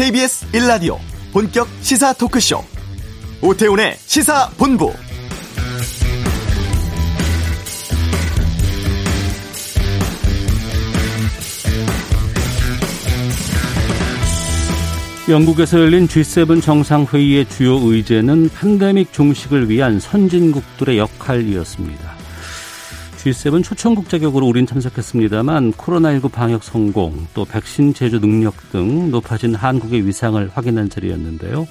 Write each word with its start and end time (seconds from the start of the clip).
KBS 0.00 0.46
1라디오 0.52 0.96
본격 1.30 1.68
시사 1.82 2.14
토크쇼 2.14 2.64
오태훈의 3.42 3.96
시사본부 3.98 4.94
영국에서 15.28 15.78
열린 15.78 16.08
G7 16.08 16.62
정상회의의 16.62 17.46
주요 17.50 17.74
의제는 17.74 18.48
팬데믹 18.58 19.12
종식을 19.12 19.68
위한 19.68 20.00
선진국들의 20.00 20.96
역할이었습니다. 20.96 22.19
G7 23.20 23.62
초청국 23.62 24.08
자격으로 24.08 24.46
우린 24.46 24.66
참석했습니다만 24.66 25.72
코로나19 25.74 26.32
방역 26.32 26.64
성공 26.64 27.26
또 27.34 27.44
백신 27.44 27.92
제조 27.92 28.18
능력 28.18 28.54
등 28.72 29.10
높아진 29.10 29.54
한국의 29.54 30.06
위상을 30.06 30.50
확인한 30.54 30.88
자리였는데요. 30.88 31.68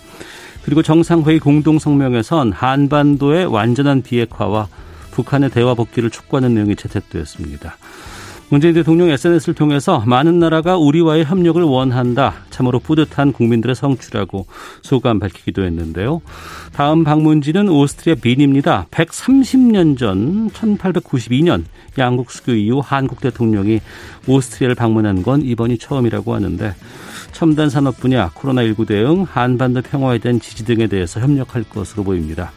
그리고 0.64 0.84
정상회의 0.84 1.40
공동 1.40 1.80
성명에선 1.80 2.52
한반도의 2.52 3.48
완전한 3.48 4.04
비핵화와 4.04 4.68
북한의 5.10 5.50
대화 5.50 5.74
복귀를 5.74 6.12
촉구하는 6.12 6.54
내용이 6.54 6.76
채택되었습니다. 6.76 7.78
문재인 8.52 8.74
대통령 8.74 9.10
SNS를 9.10 9.54
통해서 9.54 10.04
많은 10.08 10.40
나라가 10.40 10.76
우리와의 10.76 11.24
협력을 11.24 11.62
원한다. 11.62 12.34
참으로 12.50 12.80
뿌듯한 12.80 13.32
국민들의 13.32 13.76
성취라고 13.76 14.48
소감 14.82 15.20
밝히기도 15.20 15.64
했는데요. 15.64 16.22
다음 16.74 17.04
방문지는 17.04 17.70
오스트리아 17.70 18.16
빈입니다. 18.16 18.88
130년 18.90 20.00
전 20.00 20.50
1892년 20.50 21.66
양국 22.00 22.32
수교 22.32 22.54
이후 22.54 22.82
한국 22.84 23.22
대통령이 23.22 23.82
오스트리아를 24.28 24.74
방문한 24.74 25.22
건 25.22 25.44
이번이 25.44 25.78
처음이라고 25.78 26.34
하는데 26.34 26.74
첨단 27.32 27.70
산업 27.70 28.00
분야, 28.00 28.30
코로나19 28.30 28.88
대응, 28.88 29.28
한반도 29.30 29.84
평화에 29.84 30.18
대한 30.18 30.40
지지 30.40 30.66
등에 30.66 30.88
대해서 30.88 31.20
협력할 31.20 31.66
것으로 31.66 32.04
보입니다. 32.04 32.52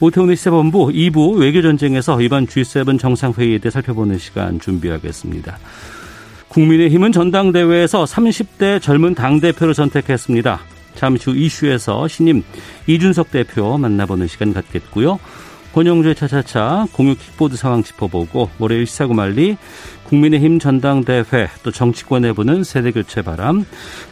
오태훈의 0.00 0.36
시사본부 0.36 0.88
2부 0.88 1.40
외교전쟁에서 1.40 2.20
이번 2.20 2.46
G7 2.46 3.00
정상회의에 3.00 3.58
대해 3.58 3.70
살펴보는 3.70 4.18
시간 4.18 4.60
준비하겠습니다. 4.60 5.58
국민의힘은 6.48 7.10
전당대회에서 7.10 8.04
30대 8.04 8.80
젊은 8.80 9.14
당대표를 9.14 9.74
선택했습니다. 9.74 10.60
잠시 10.94 11.30
후 11.30 11.36
이슈에서 11.36 12.06
신임 12.06 12.44
이준석 12.86 13.32
대표 13.32 13.76
만나보는 13.76 14.28
시간 14.28 14.52
갖겠고요. 14.52 15.18
권영주의 15.74 16.14
차차차 16.14 16.86
공유 16.92 17.14
킥보드 17.14 17.56
상황 17.56 17.82
짚어보고 17.82 18.50
월요일 18.58 18.86
시사구말리 18.86 19.56
국민의힘 20.04 20.58
전당대회 20.58 21.48
또 21.62 21.70
정치권 21.70 22.22
내부는 22.22 22.64
세대교체 22.64 23.22
바람 23.22 23.64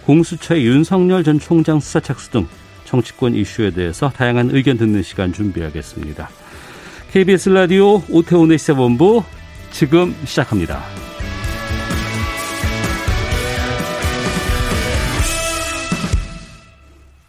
공수처의 0.05 0.65
윤석열 0.65 1.25
전 1.25 1.39
총장 1.39 1.81
수사 1.81 2.01
착수 2.01 2.31
등 2.31 2.47
정치권 2.87 3.35
이슈에 3.35 3.71
대해서 3.71 4.09
다양한 4.09 4.51
의견 4.53 4.79
듣는 4.79 5.03
시간 5.03 5.33
준비하겠습니다. 5.33 6.31
KBS 7.11 7.51
라디오 7.51 8.03
오태훈의 8.09 8.59
시사본부 8.59 9.23
지금 9.71 10.15
시작합니다. 10.25 10.83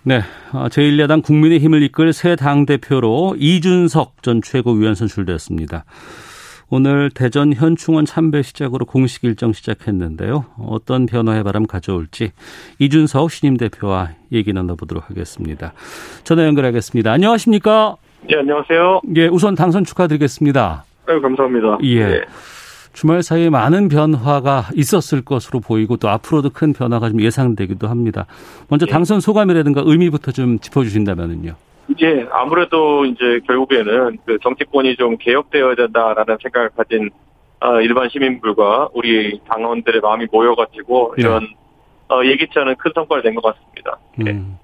네, 0.04 0.22
어, 0.54 0.70
제1야당 0.70 1.22
국민의힘을 1.22 1.84
이끌 1.84 2.14
새 2.14 2.38
당대표로 2.38 3.36
이준석 3.38 4.24
전 4.24 4.42
최고위원 4.42 4.96
선출되었습니다. 4.96 5.84
오늘 6.70 7.10
대전 7.10 7.54
현충원 7.54 8.06
참배 8.06 8.42
시작으로 8.42 8.86
공식 8.86 9.24
일정 9.24 9.54
시작했는데요. 9.54 10.46
어떤 10.60 11.06
변화의 11.06 11.44
바람 11.44 11.66
가져올지 11.66 12.32
이준석 12.80 13.32
신임 13.32 13.56
대표와 13.56 14.10
얘기 14.34 14.52
나눠보도록 14.52 15.10
하겠습니다. 15.10 15.74
전화 16.26 16.46
연결하겠습니다. 16.46 17.12
안녕하십니까? 17.12 17.96
예, 18.30 18.36
안녕하세요. 18.36 19.02
예, 19.16 19.28
우선 19.28 19.56
당선 19.56 19.86
축하드리겠습니다. 19.86 20.84
아유, 21.08 21.22
감사합니다. 21.22 21.78
예. 21.84 22.02
예. 22.02 22.22
주말 22.92 23.22
사이에 23.22 23.50
많은 23.50 23.88
변화가 23.90 24.70
있었을 24.74 25.22
것으로 25.22 25.60
보이고 25.60 25.98
또 25.98 26.10
앞으로도 26.10 26.50
큰 26.50 26.74
변화가 26.74 27.10
좀 27.10 27.22
예상되기도 27.22 27.88
합니다. 27.88 28.26
먼저 28.68 28.88
예. 28.90 28.92
당선 28.92 29.22
소감이라든가 29.22 29.84
의미부터 29.86 30.32
좀 30.32 30.60
짚어주신다면요. 30.60 31.54
예, 32.02 32.28
아무래도 32.32 33.06
이제 33.06 33.40
결국에는 33.48 34.18
그 34.26 34.38
정치권이 34.44 34.96
좀 34.98 35.18
개혁되어야 35.18 35.76
된다라는 35.76 36.38
생각을 36.42 36.70
가진 36.76 37.10
어, 37.60 37.82
일반 37.82 38.10
시민들과 38.10 38.90
우리 38.94 39.40
당원들의 39.50 40.02
마음이 40.02 40.28
모여가지고 40.32 41.16
네. 41.18 41.24
이런 41.24 41.44
네. 41.44 41.50
어, 42.10 42.24
예기치 42.24 42.60
않은 42.60 42.76
큰 42.78 42.92
성과를 42.94 43.24
낸 43.24 43.36
것 43.36 43.42
같습니다. 43.42 43.98
네. 44.18 44.32
음. 44.32 44.58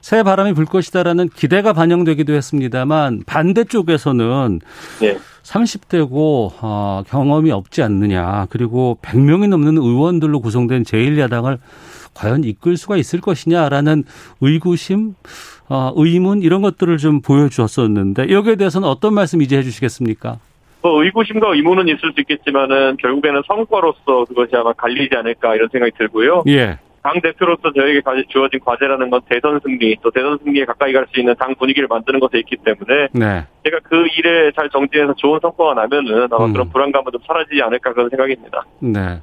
새 0.00 0.22
바람이 0.22 0.52
불 0.52 0.66
것이다라는 0.66 1.30
기대가 1.30 1.72
반영되기도 1.72 2.34
했습니다만 2.34 3.22
반대쪽에서는 3.26 4.60
네. 5.00 5.16
30대고 5.42 6.52
어, 6.60 7.02
경험이 7.08 7.50
없지 7.52 7.82
않느냐 7.82 8.46
그리고 8.50 8.98
100명이 9.00 9.48
넘는 9.48 9.78
의원들로 9.78 10.40
구성된 10.40 10.82
제1야당을 10.82 11.58
과연 12.12 12.44
이끌 12.44 12.76
수가 12.76 12.96
있을 12.96 13.20
것이냐라는 13.20 14.04
의구심 14.42 15.14
어, 15.68 15.92
의문 15.96 16.42
이런 16.42 16.62
것들을 16.62 16.96
좀 16.98 17.20
보여주었었는데 17.20 18.30
여기에 18.30 18.56
대해서는 18.56 18.88
어떤 18.88 19.14
말씀 19.14 19.40
이제 19.42 19.56
해주시겠습니까? 19.58 20.38
뭐 20.82 21.02
의구심과 21.02 21.54
의문은 21.54 21.88
있을 21.88 22.12
수 22.12 22.20
있겠지만은 22.20 22.98
결국에는 22.98 23.42
성과로서 23.46 24.26
그것이 24.28 24.54
아마 24.54 24.72
갈리지 24.74 25.16
않을까 25.16 25.54
이런 25.54 25.68
생각이 25.72 25.92
들고요. 25.96 26.44
예. 26.48 26.78
당 27.02 27.20
대표로서 27.20 27.70
저에게 27.74 28.00
주어진 28.28 28.60
과제라는 28.60 29.10
건 29.10 29.20
대선 29.28 29.60
승리 29.62 29.94
또 30.02 30.10
대선 30.10 30.38
승리에 30.42 30.64
가까이 30.64 30.92
갈 30.92 31.06
수 31.12 31.20
있는 31.20 31.34
당 31.38 31.54
분위기를 31.54 31.86
만드는 31.86 32.18
것에 32.18 32.38
있기 32.38 32.56
때문에 32.64 33.08
네. 33.12 33.44
제가 33.64 33.78
그 33.82 34.06
일에 34.18 34.50
잘 34.56 34.70
정진해서 34.70 35.14
좋은 35.16 35.38
성과가 35.40 35.74
나면은 35.74 36.28
아마 36.30 36.46
음. 36.46 36.52
그런 36.52 36.70
불안감은 36.70 37.12
좀 37.12 37.20
사라지지 37.26 37.60
않을까 37.62 37.92
그런 37.92 38.08
생각입니다. 38.08 38.64
네. 38.80 39.20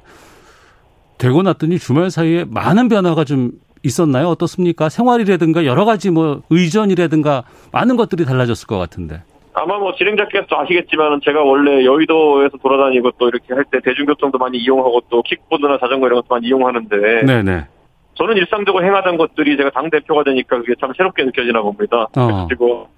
되고 1.18 1.42
났더니 1.42 1.78
주말 1.78 2.10
사이에 2.10 2.44
많은 2.48 2.88
변화가 2.88 3.24
좀 3.24 3.50
있었나요? 3.82 4.28
어떻습니까? 4.28 4.88
생활이라든가 4.88 5.64
여러 5.64 5.84
가지 5.84 6.10
뭐 6.10 6.42
의전이라든가 6.50 7.44
많은 7.72 7.96
것들이 7.96 8.24
달라졌을 8.24 8.66
것 8.66 8.78
같은데. 8.78 9.22
아마 9.54 9.78
뭐 9.78 9.94
진행자께서 9.94 10.46
아시겠지만 10.50 11.20
제가 11.24 11.42
원래 11.42 11.84
여의도에서 11.84 12.56
돌아다니고 12.58 13.10
또 13.18 13.28
이렇게 13.28 13.52
할 13.52 13.64
때 13.70 13.80
대중교통도 13.84 14.38
많이 14.38 14.58
이용하고 14.58 15.02
또 15.10 15.22
킥보드나 15.22 15.78
자전거 15.78 16.06
이런 16.06 16.20
것도 16.22 16.26
많이 16.34 16.46
이용하는데. 16.46 17.22
네네. 17.26 17.66
저는 18.14 18.36
일상적으로 18.36 18.84
행하던 18.84 19.16
것들이 19.18 19.56
제가 19.56 19.70
당 19.70 19.90
대표가 19.90 20.22
되니까 20.24 20.58
그게 20.58 20.74
참 20.80 20.92
새롭게 20.96 21.24
느껴지나 21.24 21.60
봅니다. 21.62 22.06
어. 22.16 22.46
그리고 22.46 22.88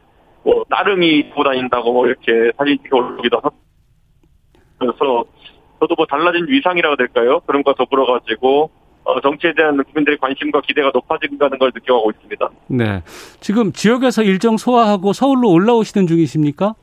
뭐 0.45 0.65
나름이 0.69 1.31
보 1.31 1.43
다닌다고 1.43 1.93
뭐 1.93 2.07
이렇게 2.07 2.51
사진 2.57 2.79
찍어 2.83 2.99
올리기도 2.99 3.39
하고 3.39 3.51
그래서 4.79 5.25
저도 5.81 5.95
뭐 5.97 6.07
달라진 6.07 6.47
위상이라고 6.49 6.97
될까요? 6.97 7.41
그런 7.47 7.63
거 7.63 7.75
더불어 7.75 8.07
가지고 8.07 8.71
어, 9.05 9.21
정치에 9.21 9.53
대한 9.55 9.83
국민들의 9.85 10.19
관심과 10.19 10.63
기대가 10.63 10.91
높아진다는 10.93 11.59
걸 11.59 11.71
느껴가고 11.75 12.11
있습니다. 12.11 12.51
네. 12.69 13.03
지금 13.41 13.73
지역에서 13.73 14.23
일정 14.23 14.57
소화하고 14.57 15.13
서울로 15.13 15.51
올라오시는 15.51 16.07
중이십니까? 16.07 16.75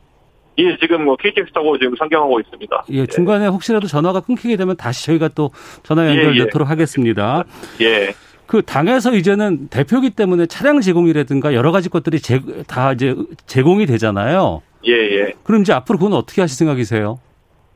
예, 0.59 0.77
지금 0.77 1.05
뭐 1.05 1.15
KTX 1.15 1.51
타고 1.53 1.77
지금 1.79 1.95
상경하고 1.97 2.39
있습니다. 2.39 2.83
예, 2.91 3.05
중간에 3.07 3.47
혹시라도 3.47 3.87
전화가 3.87 4.19
끊기게 4.19 4.55
되면 4.55 4.75
다시 4.75 5.05
저희가 5.07 5.29
또 5.29 5.51
전화 5.81 6.07
연결 6.07 6.35
예, 6.35 6.39
예. 6.39 6.43
넣도록 6.43 6.69
하겠습니다. 6.69 7.43
예. 7.81 8.13
그 8.45 8.61
당에서 8.61 9.13
이제는 9.13 9.69
대표기 9.69 10.11
때문에 10.11 10.45
차량 10.45 10.81
제공이라든가 10.81 11.53
여러 11.53 11.71
가지 11.71 11.89
것들이 11.89 12.19
제, 12.19 12.41
다 12.67 12.91
이제 12.91 13.15
제공이 13.47 13.85
되잖아요. 13.85 14.61
예, 14.85 14.91
예. 14.91 15.33
그럼 15.43 15.61
이제 15.61 15.73
앞으로 15.73 15.97
그건 15.97 16.13
어떻게 16.13 16.41
하실 16.41 16.57
생각이세요? 16.57 17.19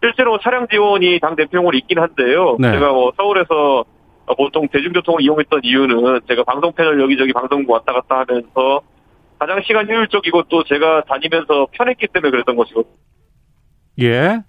실제로 0.04 0.38
차량 0.40 0.68
지원이 0.68 1.20
당 1.20 1.36
대표용으로 1.36 1.78
있긴 1.78 2.00
한데요. 2.00 2.58
네. 2.60 2.72
제가 2.74 2.92
뭐 2.92 3.12
서울에서 3.16 3.86
보통 4.34 4.68
대중교통을 4.68 5.22
이용했던 5.22 5.62
이유는 5.64 6.22
제가 6.28 6.44
방송 6.44 6.74
패널 6.74 7.00
여기저기 7.02 7.32
방송국 7.34 7.72
왔다 7.72 7.94
갔다 7.94 8.26
하면서 8.28 8.82
가장 9.38 9.62
시간 9.66 9.88
효율적이고 9.88 10.44
또 10.50 10.64
제가 10.64 11.04
다니면서 11.04 11.68
편했기 11.72 12.08
때문에 12.08 12.32
그랬던 12.32 12.56
것이고. 12.56 12.86
예. 14.02 14.40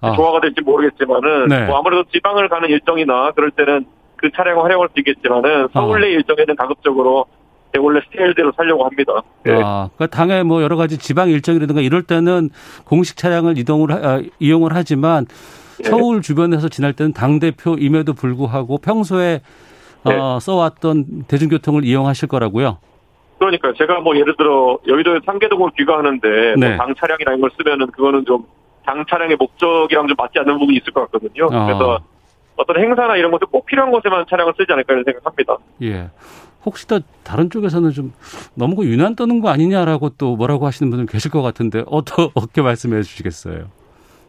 아. 0.00 0.14
조화가 0.14 0.40
될지 0.40 0.60
모르겠지만은 0.60 1.48
네. 1.48 1.66
뭐 1.66 1.78
아무래도 1.78 2.04
지방을 2.10 2.48
가는 2.48 2.68
일정이나 2.68 3.32
그럴 3.32 3.50
때는 3.52 3.86
그 4.16 4.30
차량을 4.30 4.62
활용할 4.62 4.88
수 4.92 5.00
있겠지만은 5.00 5.68
서울 5.72 6.00
내 6.00 6.06
아. 6.06 6.10
일정에는 6.10 6.56
가급적으로 6.56 7.26
제 7.72 7.80
원래 7.80 8.00
스타일대로 8.10 8.52
살려고 8.56 8.84
합니다. 8.84 9.22
네. 9.44 9.52
아, 9.62 9.88
그러니까 9.96 10.16
당에 10.16 10.42
뭐 10.42 10.62
여러 10.62 10.76
가지 10.76 10.98
지방 10.98 11.28
일정이라든가 11.28 11.80
이럴 11.80 12.02
때는 12.02 12.50
공식 12.84 13.16
차량을 13.16 13.58
이동을 13.58 13.90
하, 13.90 14.22
이용을 14.38 14.70
하지만 14.74 15.26
네. 15.82 15.90
서울 15.90 16.22
주변에서 16.22 16.68
지날 16.68 16.92
때는 16.92 17.12
당 17.12 17.38
대표임에도 17.38 18.12
불구하고 18.14 18.78
평소에 18.78 19.40
네. 20.06 20.14
어, 20.14 20.38
써왔던 20.40 21.24
대중교통을 21.28 21.84
이용하실 21.84 22.28
거라고요. 22.28 22.78
그러니까 23.38 23.72
제가 23.76 24.00
뭐 24.00 24.16
예를 24.16 24.36
들어 24.36 24.78
여의도에 24.86 25.20
상계동을 25.26 25.70
귀가하는데 25.76 26.28
뭐 26.28 26.54
네. 26.56 26.68
뭐 26.68 26.76
당 26.78 26.94
차량이나 26.94 27.32
이런 27.32 27.40
걸 27.40 27.50
쓰면은 27.56 27.86
그거는 27.90 28.24
좀 28.24 28.44
당 28.84 29.04
차량의 29.08 29.36
목적이랑 29.36 30.06
좀 30.06 30.14
맞지 30.16 30.38
않는 30.40 30.58
부분이 30.58 30.78
있을 30.78 30.92
것 30.92 31.10
같거든요. 31.10 31.46
어. 31.46 31.66
그래서 31.66 32.00
어떤 32.56 32.78
행사나 32.80 33.16
이런 33.16 33.30
것들 33.32 33.48
꼭 33.48 33.66
필요한 33.66 33.90
곳에만 33.90 34.26
차량을 34.28 34.52
쓰지 34.56 34.72
않을까 34.72 34.92
이런 34.92 35.04
생각합니다. 35.04 35.56
예. 35.82 36.10
혹시 36.64 36.86
더 36.86 37.00
다른 37.24 37.50
쪽에서는 37.50 37.90
좀 37.90 38.12
너무 38.54 38.76
그 38.76 38.86
유난 38.86 39.16
떠는 39.16 39.40
거 39.40 39.48
아니냐라고 39.48 40.10
또 40.10 40.36
뭐라고 40.36 40.66
하시는 40.66 40.90
분들 40.90 41.06
계실 41.06 41.30
것 41.30 41.42
같은데 41.42 41.82
어떻게 41.88 42.62
말씀해 42.62 43.02
주시겠어요? 43.02 43.66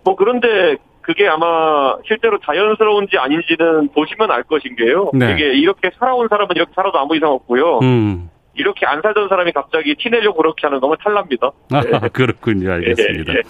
뭐 0.03 0.15
그런데 0.15 0.77
그게 1.05 1.27
아마 1.27 1.95
실제로 2.07 2.39
자연스러운지 2.39 3.17
아닌지는 3.17 3.89
보시면 3.93 4.31
알 4.31 4.41
것인 4.41 4.75
게요. 4.75 5.11
네. 5.13 5.33
이게 5.33 5.53
이렇게 5.53 5.91
살아온 5.99 6.27
사람은 6.27 6.55
이렇게 6.55 6.71
살아도 6.75 6.97
아무 6.97 7.15
이상 7.15 7.29
없고요. 7.29 7.79
음. 7.83 8.29
이렇게 8.55 8.87
안 8.87 9.01
살던 9.03 9.29
사람이 9.29 9.51
갑자기 9.51 9.93
티내려고 9.95 10.37
그렇게 10.37 10.65
하는 10.65 10.79
너무 10.79 10.95
탈납니다. 10.97 11.51
아, 11.73 11.81
네. 11.81 12.09
그렇군요. 12.09 12.71
알겠습니다. 12.71 13.33
네. 13.33 13.41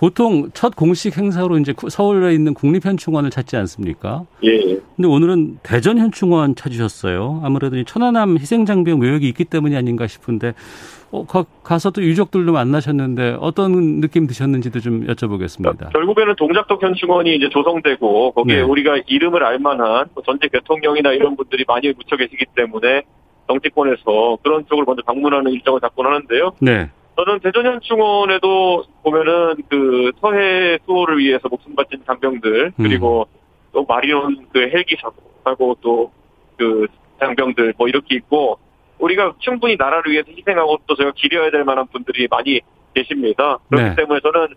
보통 0.00 0.50
첫 0.54 0.74
공식 0.76 1.18
행사로 1.18 1.58
이제 1.58 1.74
서울에 1.90 2.32
있는 2.32 2.54
국립현충원을 2.54 3.28
찾지 3.28 3.56
않습니까? 3.58 4.24
예. 4.42 4.58
근데 4.96 5.06
오늘은 5.06 5.58
대전현충원 5.62 6.54
찾으셨어요. 6.54 7.42
아무래도 7.44 7.82
천안함 7.84 8.38
희생장병 8.38 8.98
묘역이 8.98 9.28
있기 9.28 9.44
때문이 9.44 9.76
아닌가 9.76 10.06
싶은데 10.06 10.54
어, 11.12 11.26
가 11.26 11.78
서 11.78 11.90
또 11.90 12.02
유족들도 12.02 12.50
만나셨는데 12.50 13.36
어떤 13.40 14.00
느낌 14.00 14.26
드셨는지도 14.26 14.80
좀 14.80 15.06
여쭤보겠습니다. 15.06 15.92
결국에는 15.92 16.34
동작동 16.36 16.78
현충원이 16.80 17.36
이제 17.36 17.50
조성되고 17.50 18.32
거기에 18.32 18.56
네. 18.56 18.62
우리가 18.62 19.02
이름을 19.06 19.44
알만한 19.44 20.06
뭐 20.14 20.22
전직 20.24 20.50
대통령이나 20.50 21.12
이런 21.12 21.36
분들이 21.36 21.64
많이 21.68 21.88
묻혀 21.92 22.16
계시기 22.16 22.46
때문에 22.56 23.02
정치권에서 23.48 24.38
그런 24.42 24.64
쪽을 24.66 24.84
먼저 24.86 25.02
방문하는 25.02 25.50
일정을 25.52 25.80
잡곤 25.80 26.06
하는데요. 26.06 26.52
네. 26.60 26.88
저는 27.16 27.40
대전현충원에도 27.40 28.84
보면은 29.02 29.56
그 29.68 30.12
서해 30.20 30.78
수호를 30.86 31.18
위해서 31.18 31.48
목숨 31.48 31.74
바친 31.74 32.02
장병들 32.06 32.72
그리고 32.76 33.26
음. 33.30 33.38
또 33.72 33.84
마리온 33.84 34.46
그 34.52 34.60
헬기 34.60 34.96
사고 35.44 35.76
또 35.80 36.10
그 36.60 36.86
장병들 37.18 37.72
뭐 37.78 37.88
이렇게 37.88 38.16
있고 38.16 38.58
우리가 38.98 39.32
충분히 39.38 39.76
나라를 39.76 40.12
위해서 40.12 40.30
희생하고 40.30 40.80
또 40.86 40.94
저희가 40.94 41.12
기려야 41.16 41.50
될 41.50 41.64
만한 41.64 41.86
분들이 41.86 42.28
많이 42.30 42.60
계십니다. 42.94 43.58
그렇기 43.70 43.88
네. 43.88 43.96
때문에 43.96 44.20
저는 44.20 44.48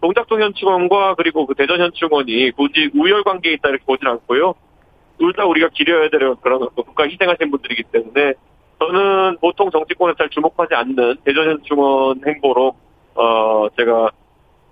동작동 0.00 0.40
현충원과 0.40 1.14
그리고 1.16 1.44
그 1.44 1.54
대전 1.54 1.78
현충원이 1.78 2.52
굳이 2.52 2.90
우열 2.94 3.22
관계에 3.22 3.52
있다 3.52 3.68
이렇게 3.68 3.84
보진 3.84 4.08
않고요. 4.08 4.54
둘 5.18 5.34
다 5.34 5.44
우리가 5.44 5.68
기려야 5.68 6.08
될 6.08 6.34
그런 6.40 6.68
국가 6.74 7.04
희생하신 7.04 7.50
분들이기 7.50 7.84
때문에 7.92 8.32
저는 8.86 9.38
보통 9.38 9.70
정치권에 9.70 10.14
잘 10.18 10.28
주목하지 10.30 10.74
않는 10.74 11.16
대전현충원 11.24 12.20
행보로 12.26 12.74
어 13.14 13.68
제가 13.76 14.10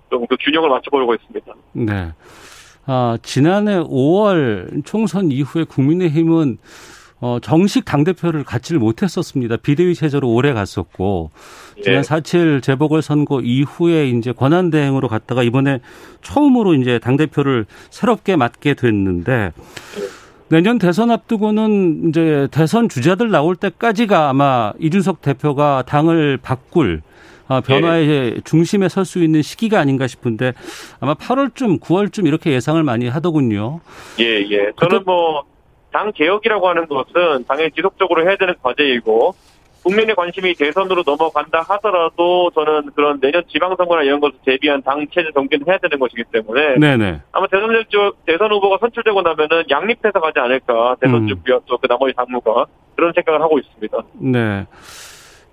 좀 0.09 0.25
그 0.27 0.35
균형을 0.39 0.69
맞춰보려고 0.69 1.13
했습니다. 1.13 1.53
네. 1.71 2.11
아, 2.85 3.17
지난해 3.23 3.77
5월 3.79 4.85
총선 4.85 5.31
이후에 5.31 5.63
국민의힘은 5.63 6.57
어, 7.21 7.37
정식 7.39 7.85
당대표를 7.85 8.43
갖지를 8.43 8.79
못했었습니다. 8.79 9.55
비대위 9.57 9.93
체제로 9.93 10.33
오래 10.33 10.53
갔었고, 10.53 11.29
지난 11.83 12.01
4.7 12.01 12.63
재보궐선거 12.63 13.41
이후에 13.41 14.09
이제 14.09 14.31
권한대행으로 14.31 15.07
갔다가 15.07 15.43
이번에 15.43 15.81
처음으로 16.23 16.73
이제 16.73 16.97
당대표를 16.97 17.67
새롭게 17.91 18.35
맡게 18.37 18.73
됐는데, 18.73 19.51
내년 20.51 20.77
대선 20.79 21.11
앞두고는 21.11 22.09
이제 22.09 22.47
대선 22.51 22.89
주자들 22.89 23.31
나올 23.31 23.55
때까지가 23.55 24.29
아마 24.29 24.73
이준석 24.79 25.21
대표가 25.21 25.83
당을 25.87 26.37
바꿀 26.41 27.01
아, 27.47 27.61
변화의 27.61 28.09
예. 28.09 28.35
중심에 28.43 28.87
설 28.89 29.05
수 29.05 29.23
있는 29.23 29.41
시기가 29.41 29.79
아닌가 29.79 30.07
싶은데 30.07 30.53
아마 30.99 31.13
8월쯤, 31.13 31.79
9월쯤 31.81 32.27
이렇게 32.27 32.51
예상을 32.51 32.81
많이 32.83 33.07
하더군요. 33.07 33.79
예, 34.19 34.25
예. 34.49 34.71
저는 34.79 35.03
뭐 35.05 35.51
당 35.91 36.11
개혁이라고 36.13 36.69
하는 36.69 36.87
것은 36.87 37.45
당연히 37.47 37.71
지속적으로 37.71 38.23
해야 38.27 38.35
되는 38.37 38.55
과제이고 38.61 39.35
국민의 39.83 40.15
관심이 40.15 40.53
대선으로 40.53 41.03
넘어간다 41.05 41.61
하더라도 41.67 42.51
저는 42.53 42.91
그런 42.95 43.19
내년 43.19 43.43
지방선거나 43.47 44.03
이런 44.03 44.19
것을 44.19 44.37
대비한 44.45 44.81
당 44.83 45.05
체제 45.13 45.29
정비는 45.33 45.67
해야 45.67 45.77
되는 45.79 45.97
것이기 45.97 46.23
때문에 46.31 46.75
네네. 46.77 47.21
아마 47.31 47.47
대선 47.47 47.69
대선 48.25 48.51
후보가 48.51 48.77
선출되고 48.79 49.21
나면은 49.21 49.63
양립해서 49.69 50.19
가지 50.19 50.39
않을까 50.39 50.95
대선 51.01 51.23
음. 51.23 51.27
준비와 51.27 51.59
또그 51.65 51.87
나머지 51.87 52.13
당무가 52.15 52.65
그런 52.95 53.11
생각을 53.13 53.41
하고 53.41 53.57
있습니다. 53.57 53.97
네. 54.19 54.67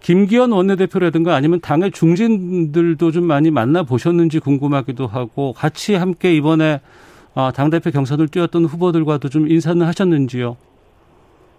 김기현 0.01 0.53
원내대표라든가 0.53 1.35
아니면 1.35 1.61
당의 1.61 1.91
중진들도 1.91 3.11
좀 3.11 3.25
많이 3.25 3.51
만나 3.51 3.83
보셨는지 3.83 4.39
궁금하기도 4.39 5.07
하고 5.07 5.53
같이 5.53 5.95
함께 5.95 6.35
이번에 6.35 6.81
아, 7.35 7.53
당대표 7.55 7.91
경선을 7.91 8.29
뛰었던 8.29 8.65
후보들과도 8.65 9.29
좀 9.29 9.49
인사는 9.49 9.85
하셨는지요? 9.85 10.57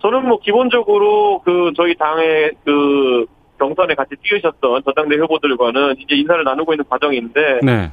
저는 0.02 0.28
뭐 0.28 0.40
기본적으로 0.40 1.42
그 1.44 1.72
저희 1.76 1.96
당의 1.96 2.52
그 2.64 3.26
경선에 3.60 3.96
같이 3.96 4.16
뛰으셨던 4.24 4.84
전당대 4.84 5.16
후보들과는 5.18 5.96
이제 6.00 6.16
인사를 6.16 6.44
나누고 6.44 6.74
있는 6.74 6.86
과정인데 6.90 7.60
네. 7.62 7.92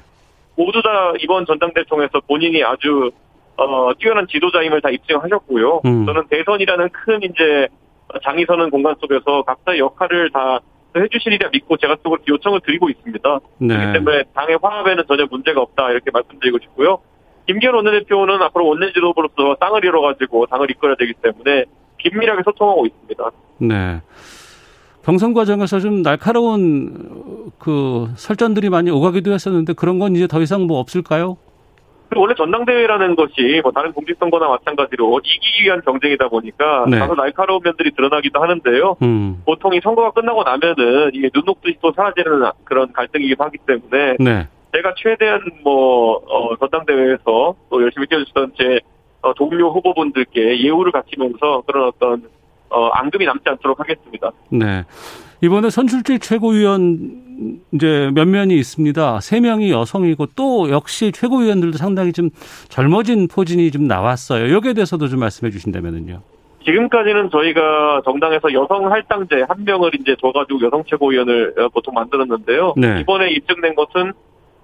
모두 0.57 0.81
다 0.83 1.13
이번 1.21 1.45
전당대 1.45 1.83
통해서 1.85 2.21
본인이 2.27 2.63
아주 2.65 3.11
어 3.57 3.93
뛰어난 3.99 4.27
지도자임을 4.29 4.81
다 4.81 4.91
입증하셨고요. 4.91 5.81
음. 5.85 6.07
저는 6.07 6.29
대선이라는 6.29 6.89
큰 6.91 7.23
이제 7.23 7.69
장이 8.23 8.45
서는 8.47 8.71
공간 8.71 8.95
속에서 9.01 9.43
각자의 9.43 9.81
역할을 9.81 10.31
다 10.31 10.61
해주시리라 10.97 11.51
믿고 11.51 11.77
제가 11.77 11.97
또 12.03 12.17
요청을 12.27 12.61
드리고 12.61 12.89
있습니다. 12.89 13.41
네. 13.59 13.77
그렇기 13.77 13.93
때문에 13.93 14.23
당의 14.35 14.59
화합에는 14.63 15.05
전혀 15.09 15.27
문제가 15.31 15.61
없다 15.61 15.91
이렇게 15.91 16.11
말씀드리고 16.13 16.59
싶고요. 16.61 17.01
김기현 17.47 17.75
원내대표는 17.75 18.43
앞으로 18.43 18.67
원내 18.69 18.93
지도부로서 18.93 19.57
땅을 19.61 19.85
잃어가지고 19.85 20.47
당을 20.47 20.71
이끌어야 20.71 20.97
되기 20.97 21.13
때문에 21.15 21.65
긴밀하게 21.99 22.43
소통하고 22.45 22.87
있습니다. 22.87 23.31
네. 23.59 24.01
경선 25.05 25.35
과정에서 25.35 25.79
좀 25.79 26.03
날카로운 26.03 27.53
그 27.59 28.09
설전들이 28.17 28.71
많이 28.71 28.91
오가기도 28.91 29.33
했었는데 29.33 29.75
그런 29.75 29.99
건 29.99 30.17
이제 30.17 30.27
더 30.27 30.41
이상 30.41 30.67
뭐 30.67 30.81
없을까요? 30.81 31.37
원래 32.15 32.35
전당대회라는 32.35 33.17
것이 33.17 33.61
뭐 33.63 33.73
다른 33.73 33.93
공직선거나 33.93 34.49
마찬가지로 34.49 35.21
이기기 35.25 35.65
위한 35.65 35.81
경쟁이다 35.85 36.29
보니까 36.29 36.87
네. 36.89 36.99
다소 36.99 37.15
날카로운 37.15 37.61
면들이 37.63 37.93
드러나기도 37.95 38.41
하는데요. 38.41 38.97
음. 39.03 39.43
보통 39.45 39.75
이 39.75 39.81
선거가 39.83 40.11
끝나고 40.13 40.45
나면은 40.45 41.11
이게 41.15 41.31
눈 41.31 41.45
녹듯이 41.45 41.77
또 41.81 41.93
사라지는 41.93 42.51
그런 42.65 42.93
갈등이기도 42.93 43.45
하기 43.45 43.59
때문에 43.67 44.17
네. 44.19 44.49
제가 44.75 44.95
최대한 44.97 45.41
뭐 45.63 46.17
어, 46.27 46.57
전당대회에서 46.57 47.55
또 47.71 47.83
열심히 47.83 48.07
뛰어주시던 48.07 48.53
제 48.57 48.65
어, 48.75 48.96
동료 49.35 49.73
후보분들께 49.73 50.61
예우를 50.63 50.93
갖추면서 50.93 51.63
그런 51.67 51.89
어떤 51.89 52.23
어, 52.69 52.89
앙금이 52.89 53.25
남지 53.25 53.43
않도록 53.45 53.79
하겠습니다. 53.81 54.31
네. 54.51 54.85
이번에 55.43 55.71
선출직 55.71 56.23
최고위원 56.23 57.61
이제 57.73 58.11
몇 58.15 58.27
면이 58.27 58.55
있습니다. 58.55 59.21
세 59.21 59.41
명이 59.41 59.71
여성이고 59.71 60.27
또 60.35 60.71
역시 60.71 61.13
최고위원들도 61.13 61.77
상당히 61.77 62.13
좀 62.13 62.31
젊어진 62.69 63.29
포진이 63.29 63.71
좀 63.71 63.87
나왔어요. 63.87 64.53
여기에 64.55 64.73
대해서도 64.75 65.09
좀 65.09 65.21
말씀해 65.21 65.51
주신다면은요. 65.51 66.23
지금까지는 66.65 67.31
저희가 67.31 68.03
정당에서 68.05 68.53
여성 68.53 68.91
할당제 68.91 69.45
한 69.49 69.65
명을 69.65 69.93
이제 70.01 70.17
줘가지고 70.21 70.61
여성 70.63 70.83
최고위원을 70.85 71.55
어, 71.59 71.69
보통 71.69 71.95
만들었는데요. 71.95 72.75
네. 72.77 73.01
이번에 73.01 73.31
입증된 73.31 73.75
것은 73.77 74.13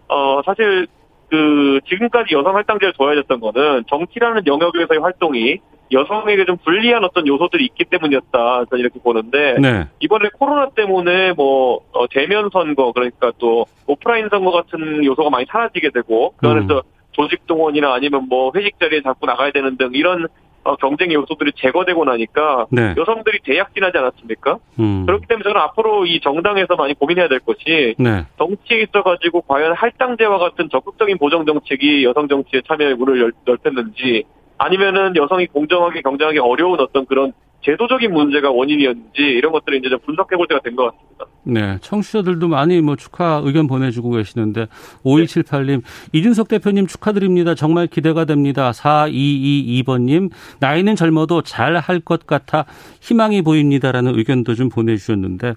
어 0.08 0.42
사실 0.44 0.88
그 1.32 1.80
지금까지 1.88 2.34
여성 2.34 2.54
할당제를 2.54 2.92
둬야 2.92 3.14
됐던 3.14 3.40
거는 3.40 3.84
정치라는 3.88 4.46
영역에서의 4.46 5.00
활동이 5.00 5.60
여성에게 5.90 6.44
좀 6.44 6.58
불리한 6.58 7.02
어떤 7.04 7.26
요소들이 7.26 7.64
있기 7.64 7.86
때문이었다 7.86 8.66
저는 8.68 8.80
이렇게 8.80 9.00
보는데 9.00 9.56
네. 9.58 9.86
이번에 10.00 10.28
코로나 10.38 10.68
때문에 10.68 11.32
뭐 11.32 11.80
어, 11.92 12.06
대면 12.08 12.50
선거 12.52 12.92
그러니까 12.92 13.32
또 13.38 13.64
오프라인 13.86 14.28
선거 14.30 14.50
같은 14.50 15.02
요소가 15.02 15.30
많이 15.30 15.46
사라지게 15.46 15.88
되고 15.94 16.34
그 16.36 16.48
안에서 16.48 16.76
음. 16.76 16.82
조직 17.12 17.46
동원이나 17.46 17.94
아니면 17.94 18.26
뭐 18.28 18.52
회식 18.54 18.78
자리에 18.78 19.00
자꾸 19.00 19.24
나가야 19.24 19.52
되는 19.52 19.78
등 19.78 19.88
이런 19.94 20.28
어, 20.64 20.76
경쟁의 20.76 21.14
요소들이 21.14 21.52
제거되고 21.56 22.04
나니까 22.04 22.66
네. 22.70 22.94
여성들이 22.96 23.40
대약진하지 23.44 23.98
않았습니까? 23.98 24.58
음. 24.78 25.06
그렇기 25.06 25.26
때문에 25.26 25.42
저는 25.42 25.60
앞으로 25.60 26.06
이 26.06 26.20
정당에서 26.20 26.76
많이 26.76 26.94
고민해야 26.94 27.28
될 27.28 27.40
것이 27.40 27.94
네. 27.98 28.24
정치에 28.38 28.82
있어가지고 28.82 29.42
과연 29.42 29.72
할당제와 29.72 30.38
같은 30.38 30.68
적극적인 30.70 31.18
보정 31.18 31.44
정책이 31.46 32.04
여성 32.04 32.28
정치에 32.28 32.62
참여의 32.66 32.94
문을 32.94 33.32
넓혔는지 33.44 34.24
아니면은 34.58 35.16
여성이 35.16 35.46
공정하게 35.46 36.02
경쟁하기 36.02 36.38
어려운 36.38 36.78
어떤 36.78 37.06
그런 37.06 37.32
제도적인 37.64 38.12
문제가 38.12 38.50
원인이었는지 38.50 39.20
이런 39.20 39.52
것들을 39.52 39.78
이제 39.78 39.88
좀 39.88 39.98
분석해 40.04 40.36
볼 40.36 40.46
때가 40.48 40.60
된 40.62 40.74
것 40.74 40.90
같습니다. 40.92 41.26
네. 41.44 41.78
청취자들도 41.80 42.48
많이 42.48 42.80
뭐 42.80 42.96
축하 42.96 43.40
의견 43.44 43.66
보내주고 43.66 44.10
계시는데 44.10 44.66
5278님, 45.04 45.66
네. 45.66 45.80
이준석 46.12 46.48
대표님 46.48 46.86
축하드립니다. 46.86 47.54
정말 47.54 47.86
기대가 47.86 48.24
됩니다. 48.24 48.70
4222번님, 48.72 50.30
나이는 50.60 50.96
젊어도 50.96 51.42
잘 51.42 51.76
할 51.78 52.00
것 52.00 52.26
같아 52.26 52.64
희망이 53.00 53.42
보입니다라는 53.42 54.16
의견도 54.18 54.54
좀 54.54 54.68
보내주셨는데 54.68 55.54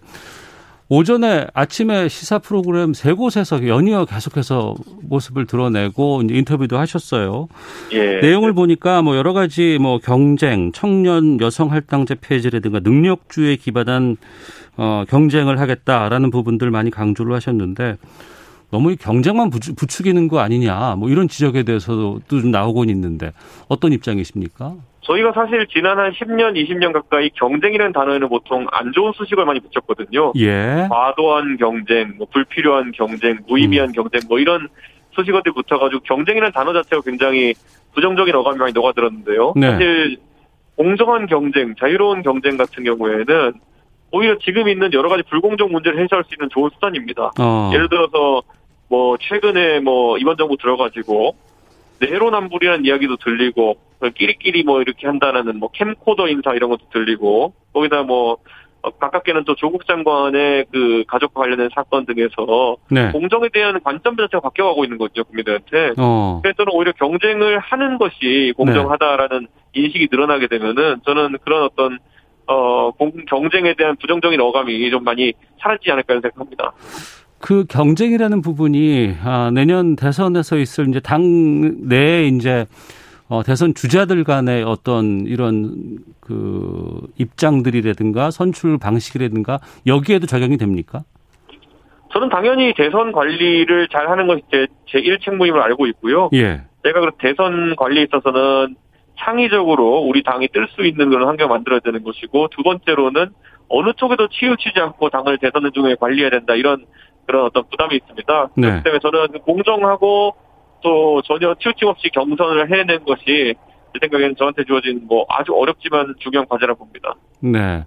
오전에 0.88 1.48
아침에 1.54 2.08
시사 2.08 2.38
프로그램 2.40 2.94
세 2.94 3.14
곳에서 3.14 3.68
연이어 3.68 4.06
계속해서 4.06 4.76
모습을 5.02 5.48
드러내고 5.48 6.22
인터뷰도 6.30 6.78
하셨어요. 6.78 7.48
예. 7.94 8.20
내용을 8.22 8.54
보니까 8.54 9.02
뭐 9.02 9.18
여러 9.18 9.34
가지 9.34 9.80
뭐 9.82 9.98
경쟁, 9.98 10.72
청년 10.74 11.40
여성 11.42 11.72
할당제 11.72 12.16
폐지라든가 12.22 12.82
능력주에 12.82 13.56
기반한 13.56 14.18
어 14.78 15.06
경쟁을 15.10 15.60
하겠다라는 15.60 16.30
부분들 16.30 16.70
많이 16.70 16.92
강조를 16.92 17.34
하셨는데 17.34 17.98
너무 18.70 18.92
이 18.92 18.96
경쟁만 18.96 19.50
부추기는 19.50 20.28
거 20.28 20.40
아니냐 20.40 20.96
뭐 20.98 21.10
이런 21.10 21.28
지적에 21.28 21.64
대해서도 21.64 22.20
좀 22.28 22.52
나오곤 22.52 22.90
있는데 22.90 23.32
어떤 23.70 23.92
입장이십니까? 23.92 24.76
저희가 25.06 25.34
사실 25.34 25.68
지난 25.68 26.00
한 26.00 26.12
10년, 26.12 26.56
20년 26.56 26.92
가까이 26.92 27.30
경쟁이라는 27.36 27.94
단어에는 27.94 28.28
보통 28.28 28.66
안 28.72 28.92
좋은 28.92 29.12
수식을 29.14 29.46
많이 29.46 29.60
붙였거든요. 29.60 30.34
예. 30.38 30.88
과도한 30.90 31.58
경쟁, 31.58 32.16
뭐 32.18 32.28
불필요한 32.32 32.92
경쟁, 32.92 33.38
무의미한 33.48 33.90
음. 33.90 33.94
경쟁, 33.94 34.22
뭐 34.28 34.40
이런 34.40 34.68
수식어들이 35.12 35.54
붙어가지고 35.54 36.02
경쟁이라는 36.04 36.52
단어 36.52 36.74
자체가 36.74 37.04
굉장히 37.04 37.54
부정적인 37.94 38.34
어감이 38.36 38.58
많이 38.58 38.74
녹아들었는데요. 38.74 39.54
네. 39.56 39.72
사실 39.72 40.18
공정한 40.76 41.28
경쟁, 41.28 41.76
자유로운 41.80 42.24
경쟁 42.24 42.58
같은 42.58 42.84
경우에는 42.84 43.54
오히려 44.12 44.38
지금 44.40 44.68
있는 44.68 44.92
여러 44.94 45.08
가지 45.08 45.24
불공정 45.30 45.72
문제를 45.72 46.02
해소할 46.04 46.24
수 46.26 46.34
있는 46.34 46.50
좋은 46.50 46.70
수단입니다. 46.74 47.32
어. 47.40 47.72
예를 47.74 47.90
들어서 47.90 48.42
뭐 48.90 49.18
최근에 49.20 49.80
뭐 49.80 50.18
이번 50.18 50.36
정부 50.38 50.58
들어가지고 50.58 51.36
내로남불이라는 52.00 52.86
이야기도 52.86 53.18
들리고 53.18 53.78
끼리끼리 54.16 54.64
뭐 54.64 54.82
이렇게 54.82 55.08
한다는 55.08 55.60
뭐 55.60 55.70
캠코더 55.72 56.28
인사 56.28 56.54
이런 56.54 56.70
것도 56.70 56.90
들리고 56.92 57.54
거기다 57.74 58.04
뭐 58.04 58.38
어, 58.86 58.92
가깝게는 58.92 59.46
또 59.46 59.56
조국 59.56 59.88
장관의 59.88 60.66
그 60.72 61.04
가족과 61.08 61.42
관련된 61.42 61.70
사건 61.74 62.06
등에서 62.06 62.78
네. 62.92 63.12
공정에 63.12 63.50
대한 63.52 63.80
관점 63.84 64.16
자체가 64.16 64.42
바뀌어가고 64.42 64.84
있는 64.84 65.00
거죠 65.00 65.24
국민들한테. 65.24 65.94
어. 65.98 66.40
그래서 66.44 66.58
저는 66.58 66.72
오히려 66.74 66.92
경쟁을 66.92 67.58
하는 67.60 67.98
것이 67.98 68.54
공정하다라는 68.56 69.40
네. 69.42 69.48
인식이 69.74 70.10
늘어나게 70.12 70.48
되면은 70.48 71.02
저는 71.04 71.38
그런 71.44 71.64
어떤 71.64 71.98
어 72.48 72.92
공, 72.92 73.12
경쟁에 73.28 73.74
대한 73.74 73.96
부정적인 73.96 74.40
어감이 74.40 74.92
좀 74.92 75.04
많이 75.04 75.34
사라지지 75.60 75.92
않을까 75.92 76.14
생각합니다. 76.14 76.74
그 77.40 77.66
경쟁이라는 77.66 78.42
부분이 78.42 79.16
아, 79.24 79.52
내년 79.54 79.96
대선에서 79.96 80.58
있을 80.58 80.88
이제 80.90 81.00
당 81.00 81.88
내에 81.88 82.28
이제 82.28 82.66
어, 83.28 83.42
대선 83.44 83.74
주자들 83.74 84.24
간의 84.24 84.64
어떤 84.64 85.26
이런 85.26 85.98
그 86.20 87.02
입장들이라든가 87.18 88.32
선출 88.32 88.78
방식이라든가 88.78 89.60
여기에도 89.88 90.28
적용이 90.28 90.58
됩니까? 90.58 91.04
저는 92.14 92.30
당연히 92.30 92.74
대선 92.76 93.12
관리를 93.12 93.88
잘 93.90 94.10
하는 94.10 94.28
것이 94.28 94.42
제, 94.52 94.68
제 94.88 95.02
1책무임을 95.02 95.60
알고 95.62 95.88
있고요. 95.88 96.30
예. 96.34 96.62
제가 96.84 97.02
그 97.02 97.12
대선 97.18 97.76
관리에 97.76 98.04
있어서는 98.04 98.76
창의적으로 99.20 100.00
우리 100.00 100.24
당이 100.24 100.50
뜰 100.50 100.68
수 100.70 100.86
있는 100.86 101.10
그런 101.10 101.28
환경을 101.28 101.50
만들어야 101.50 101.80
되는 101.80 102.04
것이고 102.04 102.50
두 102.50 102.64
번째로는 102.64 103.30
어느 103.70 103.94
쪽에도 103.98 104.28
치우치지 104.28 104.80
않고 104.80 105.10
당을 105.10 105.40
대선 105.40 105.70
중에 105.74 105.96
관리해야 106.00 106.30
된다 106.30 106.54
이런 106.54 106.86
그런 107.26 107.46
어떤 107.46 107.64
부담이 107.70 107.96
있습니다. 107.96 108.50
네. 108.56 108.68
그렇기 108.68 108.84
때문에 108.84 109.00
저는 109.00 109.40
공정하고 109.42 110.36
또 110.82 111.22
전혀 111.24 111.56
치우침 111.56 111.88
없이 111.88 112.10
경선을 112.14 112.72
해낸 112.72 113.04
것이 113.04 113.56
제 113.94 114.00
생각에는 114.02 114.36
저한테 114.38 114.64
주어진 114.66 115.02
뭐 115.08 115.26
아주 115.30 115.54
어렵지만 115.54 116.14
중요한 116.20 116.48
과제라 116.48 116.74
봅니다. 116.76 117.16
네. 117.40 117.86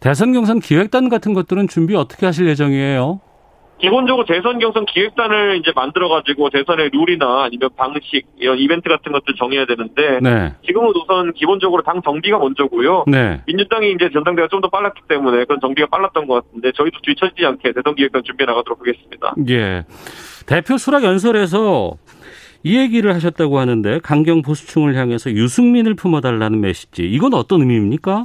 대선 0.00 0.32
경선 0.32 0.60
기획단 0.60 1.08
같은 1.08 1.34
것들은 1.34 1.68
준비 1.68 1.94
어떻게 1.94 2.26
하실 2.26 2.48
예정이에요? 2.48 3.20
기본적으로 3.80 4.24
대선 4.26 4.58
경선 4.58 4.86
기획단을 4.86 5.58
이제 5.60 5.72
만들어가지고 5.74 6.50
대선의 6.50 6.90
룰이나 6.92 7.44
아니면 7.44 7.70
방식, 7.76 8.26
이런 8.38 8.58
이벤트 8.58 8.88
같은 8.88 9.12
것들 9.12 9.34
정해야 9.38 9.66
되는데, 9.66 10.18
네. 10.20 10.54
지금은 10.66 10.92
우선 10.94 11.32
기본적으로 11.32 11.82
당 11.82 12.02
정비가 12.02 12.38
먼저고요. 12.38 13.04
네. 13.06 13.40
민주당이 13.46 13.92
이제 13.92 14.10
전당대가 14.12 14.48
좀 14.48 14.58
더 14.60 14.68
빨랐기 14.68 15.02
때문에 15.08 15.44
그런 15.44 15.60
정비가 15.60 15.86
빨랐던 15.88 16.26
것 16.26 16.44
같은데, 16.44 16.72
저희도 16.72 16.98
뒤처지지 17.04 17.46
않게 17.46 17.72
대선 17.72 17.94
기획단 17.94 18.24
준비해 18.24 18.46
나가도록 18.46 18.80
하겠습니다. 18.80 19.34
예. 19.48 19.84
대표 20.46 20.76
수락 20.78 21.04
연설에서 21.04 21.92
이 22.64 22.76
얘기를 22.76 23.14
하셨다고 23.14 23.60
하는데, 23.60 24.00
강경 24.00 24.42
보수층을 24.42 24.96
향해서 24.96 25.30
유승민을 25.30 25.94
품어달라는 25.94 26.60
메시지, 26.60 27.04
이건 27.04 27.34
어떤 27.34 27.60
의미입니까? 27.60 28.24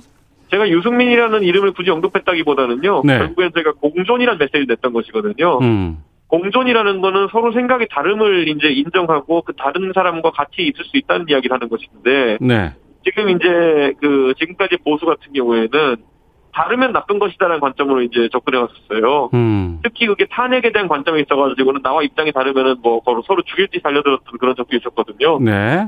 제가 0.53 0.69
유승민이라는 0.69 1.41
이름을 1.41 1.71
굳이 1.73 1.89
언급했다기보다는요. 1.89 3.01
네. 3.05 3.17
결국엔 3.17 3.51
제가 3.55 3.71
공존이라는 3.73 4.37
메시지를 4.37 4.67
냈던 4.67 4.93
것이거든요. 4.93 5.57
음. 5.63 5.97
공존이라는 6.27 7.01
거는 7.01 7.27
서로 7.31 7.51
생각이 7.51 7.87
다름을 7.89 8.47
이제 8.47 8.67
인정하고 8.67 9.41
그 9.41 9.53
다른 9.53 9.91
사람과 9.93 10.29
같이 10.29 10.61
있을 10.61 10.85
수 10.85 10.97
있다는 10.97 11.25
이야기를 11.27 11.53
하는 11.55 11.69
것인데 11.69 12.37
네. 12.39 12.73
지금 13.03 13.29
이제 13.29 13.93
그 13.99 14.33
지금까지 14.37 14.77
보수 14.85 15.07
같은 15.07 15.33
경우에는 15.33 15.95
다르면 16.53 16.91
나쁜 16.93 17.17
것이다라는 17.17 17.59
관점으로 17.59 18.03
이제 18.03 18.29
접근해 18.31 18.59
왔었어요. 18.59 19.31
음. 19.33 19.79
특히 19.83 20.05
그게 20.05 20.25
탄핵에 20.29 20.71
대한 20.71 20.87
관점이 20.87 21.21
있어가지고는 21.21 21.81
나와 21.81 22.03
입장이 22.03 22.31
다르면은 22.31 22.75
뭐 22.83 23.01
서로 23.25 23.41
죽일 23.41 23.69
듯 23.69 23.81
살려들었던 23.81 24.37
그런 24.39 24.55
적도 24.55 24.75
있었거든요. 24.77 25.39
네. 25.39 25.87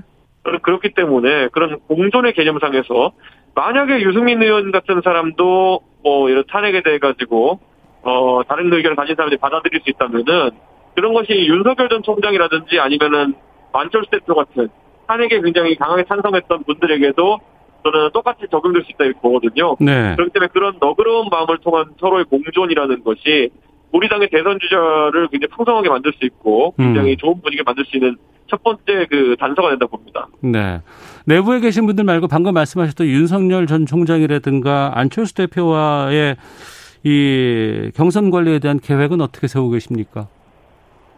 그렇기 0.64 0.94
때문에 0.96 1.50
그런 1.50 1.80
공존의 1.88 2.34
개념상에서 2.34 3.12
만약에 3.56 4.02
유승민 4.02 4.42
의원 4.44 4.72
같은 4.72 5.02
사람도 5.04 5.80
뭐 6.04 6.30
이런 6.30 6.44
탄핵에 6.48 6.84
대해 6.84 7.00
가지고 7.00 7.60
어 8.04 8.42
다른 8.48 8.72
의견을 8.72 8.96
가진 8.96 9.16
사람들이 9.16 9.40
받아들일 9.40 9.82
수 9.82 9.90
있다면은 9.90 10.52
그런 10.94 11.14
것이 11.14 11.32
윤석열 11.34 11.90
전 11.90 12.04
총장이라든지 12.04 12.80
아니면은 12.80 13.34
만철수 13.74 14.12
대표 14.12 14.36
같은 14.36 14.70
탄핵에 15.08 15.42
굉장히 15.42 15.76
강하게 15.76 16.04
찬성했던 16.08 16.64
분들에게도 16.66 17.40
저는 17.84 18.10
똑같이 18.14 18.46
적용될 18.50 18.84
수 18.84 18.92
있다 18.92 19.06
이렇게 19.06 19.20
보거든요. 19.20 19.76
네. 19.80 20.16
그렇기 20.16 20.34
때문에 20.34 20.50
그런 20.52 20.78
너그러운 20.80 21.28
마음을 21.30 21.60
통한 21.60 21.86
서로의 22.00 22.26
공존이라는 22.26 23.04
것이 23.04 23.52
우리 23.92 24.10
당의 24.10 24.30
대선 24.30 24.60
주자를 24.60 25.28
굉장히 25.30 25.50
풍성하게 25.56 25.90
만들 25.90 26.12
수 26.14 26.26
있고 26.26 26.74
굉장히 26.78 27.12
음. 27.12 27.18
좋은 27.18 27.42
분위기 27.42 27.64
만들 27.64 27.86
수 27.86 27.96
있는 27.98 28.18
첫 28.48 28.62
번째 28.64 29.08
그 29.10 29.36
단서가 29.40 29.70
된다 29.70 29.86
봅니다. 29.88 30.28
네. 30.42 30.82
내부에 31.26 31.60
계신 31.60 31.86
분들 31.86 32.04
말고 32.04 32.28
방금 32.28 32.54
말씀하셨던 32.54 33.08
윤석열 33.08 33.66
전 33.68 33.86
총장이라든가 33.86 34.92
안철수 34.96 35.34
대표와의 35.36 36.36
이 37.04 37.92
경선 37.96 38.32
관리에 38.32 38.60
대한 38.60 38.80
계획은 38.80 39.22
어떻게 39.22 39.48
세우고 39.48 39.72
계십니까? 39.72 40.28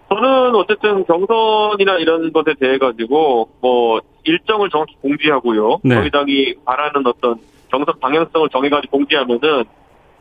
저는 0.10 0.56
어쨌든 0.56 1.06
경선이나 1.06 1.98
이런 1.98 2.32
것에 2.32 2.54
대해 2.60 2.78
가지고 2.78 3.50
뭐 3.62 4.00
일정을 4.24 4.70
정확히 4.70 4.96
공지하고요. 5.02 5.80
네. 5.84 5.96
저희 5.96 6.12
당이 6.12 6.56
바라는 6.66 7.06
어떤 7.06 7.40
경선 7.70 8.00
방향성을 8.00 8.50
정해가지고 8.50 8.98
공지하면은 8.98 9.66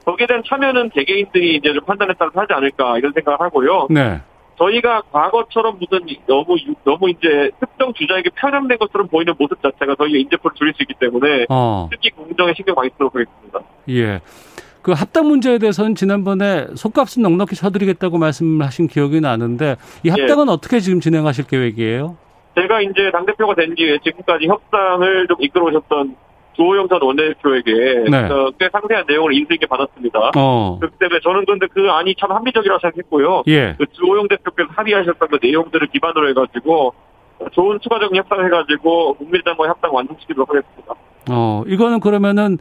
거기에 0.06 0.26
대한 0.28 0.42
참여는 0.46 0.90
개개인들이 0.90 1.56
이제 1.56 1.68
판단에 1.84 2.14
따라서 2.18 2.40
하지 2.40 2.52
않을까 2.52 2.96
이런 2.96 3.12
생각을 3.12 3.40
하고요. 3.40 3.88
네. 3.90 4.20
저희가 4.56 5.02
과거처럼 5.12 5.78
무슨 5.78 6.06
너무 6.26 6.56
너무 6.84 7.10
이제 7.10 7.50
특정 7.60 7.92
주자에게 7.92 8.30
편향된 8.36 8.78
것처럼 8.78 9.08
보이는 9.08 9.34
모습 9.36 9.60
자체가 9.60 9.96
저희가 9.96 10.16
인재표를 10.16 10.54
줄일 10.54 10.72
수 10.74 10.82
있기 10.84 10.94
때문에 10.98 11.46
어. 11.50 11.88
특히 11.90 12.10
공정에 12.10 12.54
신경 12.56 12.74
많이 12.74 12.88
쓰도록 12.90 13.14
하겠습니다. 13.14 13.60
예. 13.90 14.20
그 14.80 14.92
합당 14.92 15.26
문제에 15.26 15.58
대해서는 15.58 15.96
지난번에 15.96 16.68
속값은 16.74 17.22
넉넉히 17.22 17.56
쳐드리겠다고 17.56 18.16
말씀하신 18.18 18.86
기억이 18.86 19.20
나는데 19.20 19.76
이 20.04 20.08
합당은 20.08 20.46
예. 20.46 20.52
어떻게 20.52 20.78
지금 20.78 21.00
진행하실 21.00 21.48
계획이에요? 21.48 22.16
제가 22.54 22.80
이제 22.80 23.10
당대표가 23.12 23.56
된 23.56 23.74
뒤에 23.74 23.98
지금까지 23.98 24.46
협상을 24.46 25.26
좀 25.26 25.36
이끌어 25.40 25.66
오셨던 25.66 26.16
주호영 26.56 26.88
전 26.88 27.02
원내대표에게 27.02 27.72
네. 28.10 28.28
꽤 28.58 28.68
상세한 28.72 29.04
내용을 29.06 29.34
인수 29.34 29.52
있게 29.54 29.66
받았습니다. 29.66 30.32
어. 30.36 30.78
그렇기 30.80 30.96
때문에 30.98 31.20
저는 31.22 31.44
그런데 31.44 31.66
그 31.68 31.88
안이 31.90 32.14
참 32.18 32.32
합리적이라고 32.32 32.80
생각했고요. 32.80 33.42
예. 33.48 33.74
그 33.78 33.86
주호영 33.92 34.28
대표께서 34.28 34.68
합의하셨던 34.74 35.28
그 35.28 35.38
내용들을 35.42 35.86
기반으로 35.88 36.30
해가지고 36.30 36.94
좋은 37.52 37.78
추가적인 37.80 38.16
협상을 38.16 38.44
해가지고 38.46 39.14
국민당과 39.14 39.68
협상 39.68 39.94
완성시키도록 39.94 40.48
하겠습니다. 40.48 40.94
어, 41.30 41.62
이거는 41.66 42.00
그러면은 42.00 42.58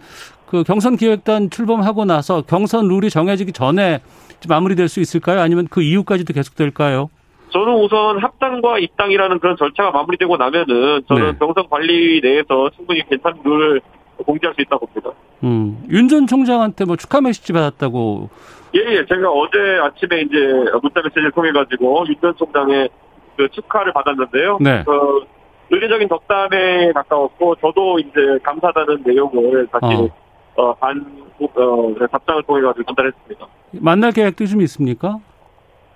그 0.48 0.64
경선 0.64 0.98
기획단 0.98 1.50
출범하고 1.50 2.06
나서 2.06 2.42
경선 2.42 2.88
룰이 2.88 3.10
정해지기 3.10 3.54
전에 3.54 4.02
마무리될 4.48 4.90
수 4.90 5.00
있을까요? 5.00 5.40
아니면 5.40 5.68
그 5.70 5.82
이후까지도 5.82 6.34
계속될까요? 6.34 7.10
저는 7.50 7.74
우선 7.75 8.18
합당과 8.20 8.80
입당이라는 8.80 9.40
그런 9.40 9.56
절차가 9.58 9.92
마무리되고 9.92 10.36
나면은 10.38 11.02
저는 11.08 11.32
네. 11.32 11.38
경선 11.40 11.70
관리 11.70 12.20
내에서 12.22 12.70
충분히 12.75 13.02
괜찮은 13.08 13.38
룰을 13.44 13.82
공지할 14.25 14.54
수 14.56 14.62
있다고 14.62 14.86
봅니다. 14.88 15.12
음, 15.44 15.86
윤 15.90 16.08
전 16.10 16.28
총장한테 16.28 16.86
뭐 16.86 16.96
축하 16.96 17.22
메시지 17.22 17.54
받았다고. 17.54 18.30
예, 18.75 18.80
예. 18.80 19.06
제가 19.06 19.30
어제 19.30 19.58
아침에 19.82 20.22
이제 20.22 20.38
문자 20.82 21.02
메시지를 21.02 21.32
통해 21.32 21.52
가지고 21.52 22.06
윤 22.08 22.16
전 22.22 22.36
총장의 22.36 22.90
그 23.38 23.48
축하를 23.50 23.94
받았는데요. 23.94 24.58
네. 24.62 24.84
그 24.86 25.25
의례적인 25.70 26.08
덕담에 26.08 26.92
가까웠고 26.94 27.56
저도 27.56 28.00
이제 28.00 28.20
감사하다는 28.44 29.04
내용을 29.06 29.68
다시 29.72 29.94
어. 29.96 30.10
어, 30.58 30.74
반 30.75 31.06
어, 31.40 31.94
답장을 32.12 32.44
통해 32.44 32.62
가지고 32.62 32.84
전달했습니다. 32.86 33.46
만날 33.82 34.12
계획도 34.12 34.46
좀 34.46 34.62
있습니까? 34.62 35.18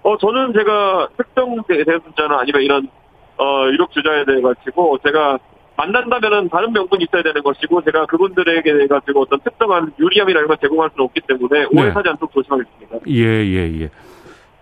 어 0.03 0.17
저는 0.17 0.53
제가 0.53 1.09
특정 1.17 1.61
대상자나 1.67 2.39
아니면 2.39 2.61
이런 2.61 2.87
어 3.37 3.67
유력 3.67 3.91
주자에 3.91 4.25
대해 4.25 4.41
가지고 4.41 4.97
제가 5.03 5.39
만난다면은 5.79 6.49
다른 6.49 6.73
명분이 6.73 7.05
있어야 7.05 7.23
되는 7.23 7.41
것이고 7.41 7.81
제가 7.83 8.05
그분들에게 8.05 8.73
대해 8.73 8.87
가지고 8.87 9.21
어떤 9.21 9.39
특정한 9.39 9.91
유리함이나 9.97 10.39
이런 10.39 10.47
걸 10.47 10.57
제공할 10.61 10.89
수는 10.91 11.05
없기 11.05 11.21
때문에 11.21 11.67
오해 11.71 11.85
네. 11.85 11.91
사지 11.91 12.09
않도록 12.09 12.33
조심하겠습니다. 12.33 12.97
예예 13.07 13.47
예, 13.47 13.81
예. 13.81 13.89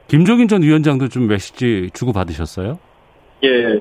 김종인 0.08 0.48
전 0.48 0.62
위원장도 0.62 1.10
좀 1.10 1.28
메시지 1.28 1.90
주고 1.94 2.14
받으셨어요? 2.14 2.78
예. 3.44 3.80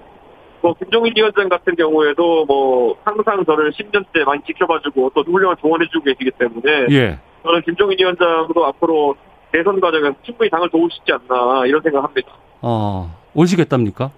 뭐 0.63 0.75
김종인 0.75 1.13
위원장 1.15 1.49
같은 1.49 1.77
경우에도 1.77 2.47
뭐 2.47 2.97
항상 3.05 3.45
저를 3.45 3.71
10년째 3.73 4.25
많이 4.25 4.43
지켜봐주고 4.47 5.13
또 5.15 5.23
훌륭한 5.23 5.57
조언해주고 5.61 6.05
계시기 6.05 6.31
때문에 6.39 6.87
예. 6.91 7.19
저는 7.43 7.63
김종인 7.63 7.99
위원장도 7.99 8.65
앞으로 8.65 9.15
대선 9.57 9.81
과정에서 9.81 10.15
충분히 10.23 10.51
당을 10.51 10.69
도우시지 10.69 11.11
않나 11.11 11.65
이런 11.65 11.81
생각합니다. 11.81 12.29
어 12.61 13.11
오시겠답니까? 13.35 14.11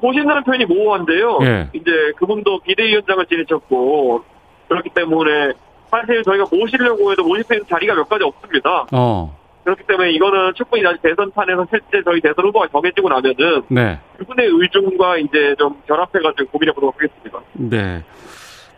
보신다는 0.00 0.42
표현이 0.42 0.64
모호한데요. 0.64 1.38
예. 1.42 1.68
이제 1.74 1.90
그분도 2.16 2.60
비대위원장을 2.60 3.26
지내셨고 3.26 4.24
그렇기 4.68 4.90
때문에 4.94 5.52
사실 5.90 6.22
저희가 6.24 6.46
모시려고 6.50 7.12
해도 7.12 7.24
모실 7.24 7.44
수 7.44 7.54
있는 7.54 7.66
자리가 7.68 7.94
몇 7.94 8.08
가지 8.08 8.24
없습니다. 8.24 8.86
어. 8.90 9.36
그렇기 9.64 9.82
때문에 9.86 10.12
이거는 10.12 10.54
충분히 10.54 10.82
다시 10.82 10.98
대선판에서 11.02 11.66
실제 11.70 12.02
저희 12.04 12.20
대선 12.20 12.46
후보가 12.46 12.68
정해지고 12.68 13.08
나면은 13.08 13.62
네. 13.68 13.98
그분의 14.16 14.48
의중과 14.50 15.18
이제 15.18 15.54
좀 15.58 15.76
결합해가지고 15.86 16.50
고민해 16.50 16.72
보도록 16.72 16.94
하겠습니다. 16.94 17.40
네. 17.52 18.02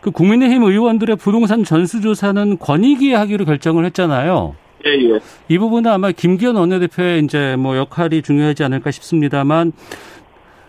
그 0.01 0.11
국민의힘 0.11 0.63
의원들의 0.63 1.15
부동산 1.15 1.63
전수조사는 1.63 2.59
권익위 2.59 3.13
하기로 3.13 3.45
결정을 3.45 3.85
했잖아요. 3.85 4.55
예, 4.85 4.91
예. 4.91 5.19
이 5.47 5.57
부분은 5.57 5.91
아마 5.91 6.11
김기현 6.11 6.55
원내대표의 6.55 7.23
이제 7.23 7.55
뭐 7.57 7.77
역할이 7.77 8.21
중요하지 8.21 8.63
않을까 8.63 8.91
싶습니다만 8.91 9.73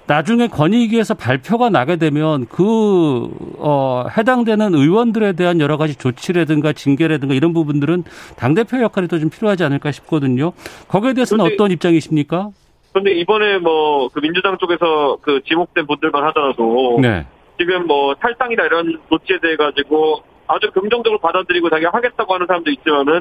나중에 0.06 0.48
권익위에서 0.48 1.14
발표가 1.14 1.70
나게 1.70 1.94
되면 1.94 2.46
그, 2.48 3.28
어, 3.58 4.06
해당되는 4.18 4.74
의원들에 4.74 5.34
대한 5.34 5.60
여러 5.60 5.76
가지 5.76 5.94
조치라든가 5.94 6.72
징계라든가 6.72 7.32
이런 7.34 7.52
부분들은 7.52 8.02
당대표 8.36 8.80
역할이 8.82 9.06
더 9.06 9.20
좀 9.20 9.30
필요하지 9.30 9.62
않을까 9.62 9.92
싶거든요. 9.92 10.52
거기에 10.88 11.12
대해서는 11.12 11.44
근데, 11.44 11.54
어떤 11.54 11.70
입장이십니까? 11.70 12.50
그런데 12.92 13.12
이번에 13.12 13.58
뭐, 13.58 14.08
그 14.08 14.20
민주당 14.20 14.58
쪽에서 14.58 15.18
그 15.22 15.40
지목된 15.46 15.86
분들만 15.86 16.24
하더라도. 16.24 16.98
네. 17.00 17.24
지금 17.56 17.86
뭐 17.86 18.14
탈당이나 18.14 18.64
이런 18.64 18.98
조치에 19.10 19.38
대해 19.40 19.54
가지고 19.54 20.22
아주 20.48 20.70
긍정적으로 20.72 21.20
받아들이고 21.20 21.68
자기가 21.68 21.90
하겠다고 21.92 22.34
하는 22.34 22.46
사람도 22.46 22.70
있지만은 22.70 23.20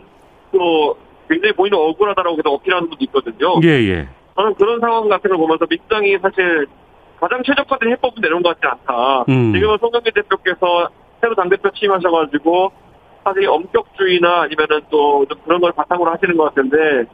또 0.52 0.98
굉장히 1.30 1.54
본인은 1.54 1.78
억울하다라고 1.78 2.36
계속 2.38 2.54
어필하는 2.54 2.90
분도 2.90 3.04
있거든요. 3.06 3.60
예, 3.64 3.70
예. 3.88 4.08
저는 4.36 4.54
그런 4.56 4.80
상황 4.80 5.08
같은 5.10 5.30
걸 5.30 5.38
보면서 5.38 5.66
민주당이 5.70 6.18
사실 6.20 6.66
가장 7.20 7.44
최적화된 7.44 7.92
해법을 7.92 8.22
내놓은 8.22 8.42
것 8.42 8.60
같지 8.60 8.62
않다. 8.66 9.26
음. 9.30 9.54
지금은 9.54 9.78
송영길 9.80 10.14
대표께서 10.14 10.90
새로 11.22 11.36
당대표 11.36 11.70
취임하셔가지고 11.72 12.72
사실 13.24 13.48
엄격주의나 13.48 14.44
아니면은 14.44 14.82
또좀 14.90 15.38
그런 15.44 15.60
걸 15.60 15.72
바탕으로 15.74 16.10
하시는 16.12 16.38
것 16.38 16.46
같은데 16.46 17.06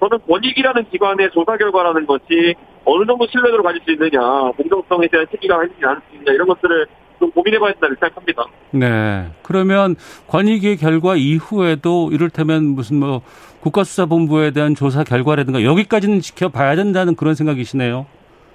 저는 0.00 0.18
권익이라는 0.26 0.90
기관의 0.90 1.30
조사 1.30 1.56
결과라는 1.56 2.06
것이 2.06 2.54
어느 2.84 3.06
정도 3.06 3.24
신뢰도를 3.28 3.62
가질 3.62 3.80
수 3.84 3.92
있느냐, 3.92 4.20
공정성에 4.56 5.06
대한 5.06 5.26
해지지 5.32 5.52
않을 5.52 5.70
수 6.08 6.16
있느냐 6.16 6.32
이런 6.32 6.48
것들을 6.48 6.86
좀 7.22 7.30
고민해봐야 7.30 7.74
된다고 7.74 7.94
생각합니다. 8.00 8.46
네. 8.72 9.30
그러면 9.42 9.94
권익의 10.26 10.76
결과 10.76 11.14
이후에도 11.14 12.10
이를테면 12.10 12.64
무슨 12.64 12.98
뭐 12.98 13.22
국가수사본부에 13.60 14.50
대한 14.50 14.74
조사 14.74 15.04
결과라든가 15.04 15.62
여기까지는 15.62 16.18
지켜봐야 16.20 16.74
된다는 16.74 17.14
그런 17.14 17.36
생각이시네요. 17.36 18.06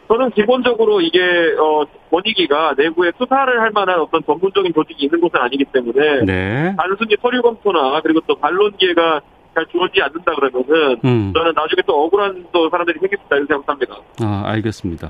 저는 0.09 0.31
기본적으로 0.31 1.00
이게 1.00 1.19
어 1.59 1.86
권익위가 2.12 2.75
내부에 2.77 3.11
수사를 3.18 3.61
할 3.61 3.72
만한 3.72 4.01
어떤 4.01 4.22
전문적인 4.25 4.74
조직이 4.74 5.05
있는 5.05 5.22
곳은 5.22 5.39
아니기 5.39 5.63
때문에 5.65 6.25
네. 6.25 6.75
단순히 6.77 7.15
서류 7.22 7.42
검토나 7.42 8.01
그리고 8.01 8.20
또 8.27 8.35
반론 8.35 8.75
기회가 8.77 9.22
잘 9.55 9.65
주어지지 9.68 10.01
않는다 10.01 10.35
그러면은 10.35 11.00
음. 11.05 11.31
저는 11.33 11.53
나중에 11.55 11.81
또 11.85 12.05
억울한 12.05 12.48
또 12.51 12.70
사람들이 12.70 13.00
생길 13.00 13.18
수 13.18 13.25
있다 13.25 13.35
이런 13.37 13.48
생각합니다. 13.48 13.96
아 14.22 14.44
알겠습니다. 14.46 15.09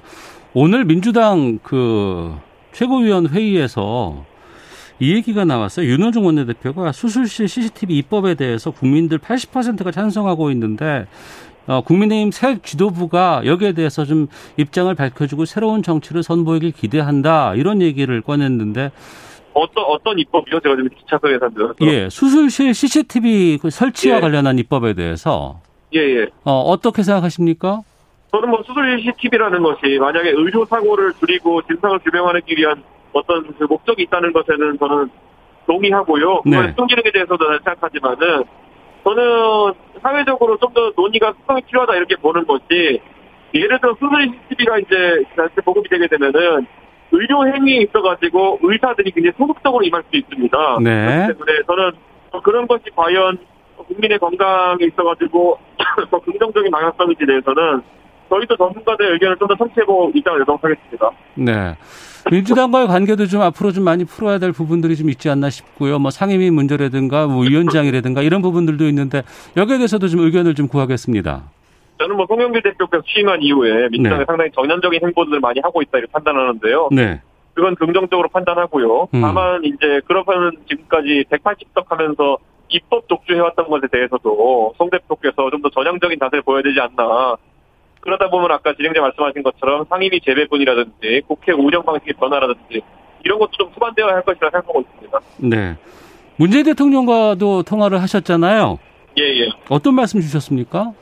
오늘 0.53 0.86
민주당 0.86 1.60
그 1.62 2.34
최고위원 2.77 3.27
회의에서 3.27 4.23
이 4.99 5.15
얘기가 5.15 5.45
나왔어요. 5.45 5.87
윤호중 5.87 6.27
원내대표가 6.27 6.91
수술실 6.91 7.47
CCTV 7.47 7.97
입법에 7.97 8.35
대해서 8.35 8.69
국민들 8.69 9.17
80%가 9.17 9.89
찬성하고 9.89 10.51
있는데 10.51 11.07
어, 11.65 11.81
국민의힘 11.81 12.29
새 12.29 12.59
지도부가 12.61 13.41
여기에 13.45 13.73
대해서 13.73 14.05
좀 14.05 14.27
입장을 14.57 14.93
밝혀주고 14.93 15.45
새로운 15.45 15.81
정치를 15.81 16.21
선보이길 16.21 16.71
기대한다 16.71 17.55
이런 17.55 17.81
얘기를 17.81 18.21
꺼냈는데 18.21 18.91
어떤 19.53 19.83
어떤 19.85 20.19
입법이요? 20.19 20.59
제가 20.59 20.75
지금 20.75 20.89
산데요. 21.39 21.73
예, 21.81 22.09
수술실 22.11 22.75
CCTV 22.75 23.57
그 23.59 23.71
설치와 23.71 24.17
예. 24.17 24.21
관련한 24.21 24.59
입법에 24.59 24.93
대해서 24.93 25.61
예, 25.95 25.99
예. 25.99 26.27
어, 26.43 26.61
어떻게 26.61 27.01
생각하십니까? 27.01 27.81
저는 28.31 28.49
뭐 28.49 28.61
수술 28.63 28.99
CCTV라는 28.99 29.63
것이 29.63 29.97
만약에 29.99 30.31
의료 30.31 30.65
사고를 30.65 31.13
줄이고 31.13 31.61
진상을 31.63 31.99
규명하기 31.99 32.55
위한 32.57 32.83
어떤 33.13 33.53
그 33.57 33.63
목적이 33.63 34.03
있다는 34.03 34.33
것에는 34.33 34.77
저는 34.77 35.09
동의하고요. 35.65 36.41
그걸 36.41 36.67
네. 36.67 36.73
숨기능에 36.77 37.11
대해서도 37.11 37.45
생각하지만은 37.63 38.43
저는 39.03 39.73
사회적으로 40.01 40.57
좀 40.57 40.73
더 40.73 40.91
논의가 40.95 41.33
수성이 41.39 41.61
필요하다 41.61 41.95
이렇게 41.95 42.15
보는 42.17 42.45
것이 42.45 42.99
예를 43.53 43.79
들어 43.79 43.95
수술 43.99 44.25
CCTV가 44.49 44.79
이제 44.79 45.25
보급이 45.63 45.89
되게 45.89 46.07
되면은 46.07 46.67
의료 47.11 47.47
행위에 47.47 47.77
있어가지고 47.83 48.59
의사들이 48.61 49.11
굉장히 49.11 49.33
소극적으로 49.37 49.83
임할 49.85 50.03
수 50.11 50.17
있습니다. 50.17 50.77
네. 50.83 51.27
때문에 51.27 51.53
저는 51.65 51.91
그런 52.43 52.67
것이 52.67 52.83
과연 52.95 53.37
국민의 53.77 54.19
건강에 54.19 54.85
있어가지고 54.85 55.57
더 56.11 56.19
긍정적인 56.19 56.69
방향성인지 56.69 57.25
대해서는 57.25 57.81
저희도 58.29 58.55
전문가들의 58.57 59.11
의견을 59.13 59.37
좀 59.37 59.47
더 59.47 59.55
청취해보고 59.55 60.11
입장을 60.15 60.39
내도록 60.39 60.63
하겠습니다. 60.63 61.09
네. 61.35 61.75
민주당과의 62.29 62.87
관계도 62.87 63.25
좀 63.27 63.41
앞으로 63.41 63.71
좀 63.71 63.85
많이 63.85 64.03
풀어야 64.03 64.37
될 64.37 64.51
부분들이 64.51 64.97
좀 64.97 65.09
있지 65.09 65.29
않나 65.29 65.49
싶고요. 65.49 65.97
뭐 65.99 66.11
상임위 66.11 66.51
문제라든가 66.51 67.25
뭐 67.27 67.43
위원장이라든가 67.43 68.21
이런 68.21 68.41
부분들도 68.41 68.83
있는데 68.89 69.23
여기에 69.55 69.77
대해서도 69.77 70.09
좀 70.09 70.19
의견을 70.21 70.53
좀 70.55 70.67
구하겠습니다. 70.67 71.43
저는 71.99 72.17
뭐 72.17 72.25
송영길 72.27 72.61
대표께서 72.63 73.01
취임한 73.07 73.41
이후에 73.41 73.87
민주당이 73.89 74.19
네. 74.19 74.25
상당히 74.27 74.51
전형적인 74.51 74.99
행보들을 75.03 75.39
많이 75.39 75.61
하고 75.63 75.81
있다 75.81 75.97
이렇게 75.99 76.11
판단하는데요. 76.11 76.89
네. 76.91 77.21
그건 77.53 77.73
긍정적으로 77.75 78.27
판단하고요. 78.29 79.07
음. 79.13 79.21
다만 79.21 79.63
이제 79.63 80.01
그러면 80.05 80.51
지금까지 80.69 81.23
180석 81.31 81.87
하면서 81.87 82.37
입법 82.69 83.07
독주해왔던 83.07 83.67
것에 83.69 83.87
대해서도 83.91 84.73
송 84.77 84.89
대표께서 84.89 85.49
좀 85.49 85.61
더 85.61 85.69
전향적인 85.69 86.19
자세를 86.19 86.41
보여야 86.43 86.61
되지 86.61 86.77
않나 86.81 87.35
그러다 88.08 88.30
보면 88.30 88.50
아까 88.52 88.74
진행자 88.74 89.02
말씀하신 89.02 89.43
것처럼 89.43 89.84
상임위 89.89 90.22
재배분이라든지 90.22 91.24
국회 91.28 91.52
운영 91.52 91.84
방식의 91.84 92.13
변화라든지 92.13 92.82
이런 93.26 93.38
것도 93.38 93.52
좀 93.60 93.70
수반되어야 93.74 94.15
할 94.15 94.22
것이라 94.22 94.50
생각하고 94.50 94.80
있습니다. 94.80 95.20
네. 95.39 95.76
문재인 96.38 96.63
대통령과도 96.63 97.63
통화를 97.63 98.02
하셨잖아요. 98.02 98.80
예, 99.20 99.24
예. 99.24 99.50
어떤 99.67 99.93
말씀 99.96 100.22
주셨습니까? 100.22 100.93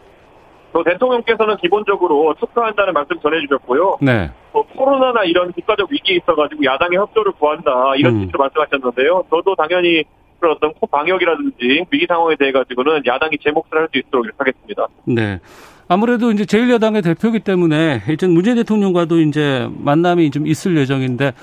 또 0.74 0.84
대통령께서는 0.84 1.58
기본적으로 1.58 2.34
축하한다는 2.40 2.94
말씀 2.94 3.20
전해주셨고요. 3.20 4.00
네. 4.02 4.32
뭐 4.52 4.66
코로나나 4.76 5.26
이런 5.26 5.52
국가적 5.52 5.92
위기에 5.92 6.16
있어가지고 6.16 6.66
야당의 6.66 6.98
협조를 6.98 7.34
구한다 7.34 7.94
이런 7.98 8.16
음. 8.16 8.22
취지로 8.22 8.40
말씀하셨는데요. 8.40 9.26
저도 9.30 9.54
당연히 9.56 10.04
그런 10.40 10.56
어떤 10.56 10.74
방역이라든지 10.90 11.86
위기 11.92 12.08
상황에 12.08 12.36
대해 12.36 12.52
가지고는 12.52 13.04
야당이 13.06 13.38
제 13.44 13.52
몫을 13.52 13.66
할 13.74 13.88
수 13.94 14.00
있도록 14.00 14.26
하겠습니다. 14.36 14.88
네. 15.06 15.40
아무래도 15.88 16.32
이제 16.32 16.44
제1야당의 16.46 17.04
대표기 17.04 17.40
때문에 17.42 18.02
이제 18.10 18.28
문재인 18.28 18.56
대통령과도 18.58 19.20
이제 19.22 19.68
만남이 19.80 20.32
좀 20.32 20.48
있을 20.48 20.76
예정인데 20.78 21.34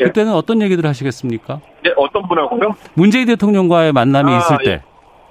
예. 0.00 0.04
그때는 0.04 0.32
예. 0.32 0.36
어떤 0.36 0.60
얘기들 0.62 0.84
하시겠습니까? 0.86 1.60
네, 1.84 1.92
어떤 1.96 2.26
분하고요? 2.26 2.74
문재인 2.94 3.26
대통령과의 3.26 3.92
만남이 3.92 4.32
아, 4.32 4.38
있을 4.38 4.58
때. 4.64 4.70
예. 4.70 4.82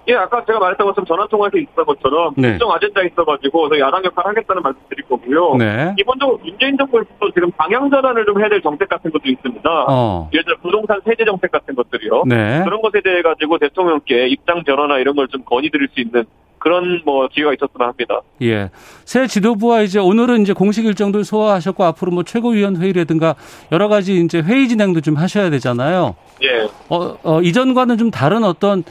예, 0.10 0.15
아까 0.15 0.43
제가 0.45 0.60
말했던 0.60 0.86
것처럼 0.88 1.06
전화 1.06 1.26
통화에서 1.28 1.58
있었던 1.58 1.86
것처럼 1.86 2.34
네. 2.36 2.52
특정 2.52 2.69
아젠다 2.73 3.04
있어가지고 3.04 3.80
야당 3.80 4.04
역할 4.04 4.28
하겠다는 4.28 4.62
말씀 4.62 4.82
드릴 4.89 5.06
거고요. 5.08 5.56
네. 5.56 5.93
기본적으로 5.97 6.39
문재인 6.43 6.78
정부에서 6.78 7.08
지금 7.34 7.49
방향 7.52 7.89
전환을 7.89 8.26
좀 8.26 8.38
해야 8.41 8.49
될 8.49 8.62
정책 8.62 8.89
같은 8.89 9.12
것도 9.12 9.23
있습니다. 9.30 9.69
어. 9.88 10.30
예를 10.34 10.43
들어 10.43 10.58
부동산 10.62 10.99
세제 11.06 11.23
정책 11.23 11.52
같은 11.54 11.73
것들이요. 11.76 12.23
네. 12.28 12.62
그런 12.65 12.82
것에 12.82 12.99
대해 13.02 13.21
가지고 13.21 13.58
대통령께 13.60 14.28
입장 14.28 14.63
전환이나 14.65 14.99
이런 14.99 15.15
걸 15.15 15.28
좀 15.32 15.41
건의드릴 15.45 15.88
수 15.93 16.02
있는 16.02 16.26
그런 16.63 17.02
뭐 17.04 17.28
기회가 17.28 17.52
있었으면 17.54 17.89
합니다. 17.89 18.21
예. 18.41 18.69
새 19.04 19.28
지도부와 19.28 19.82
이제 19.82 19.99
오늘은 19.99 20.43
이제 20.43 20.54
공식 20.54 20.86
일정도 20.86 21.21
소화하셨고 21.21 21.84
앞으로 21.84 22.13
뭐 22.13 22.23
최고위원 22.23 22.78
회의라든가 22.78 23.36
여러 23.73 23.89
가지 23.89 24.15
이제 24.15 24.39
회의 24.39 24.69
진행도 24.69 25.02
좀 25.02 25.15
하셔야 25.15 25.49
되잖아요. 25.49 26.15
예. 26.41 26.69
어, 26.88 27.17
어 27.23 27.41
이전과는 27.41 27.97
좀 27.97 28.12
다른 28.12 28.45
어떤 28.45 28.86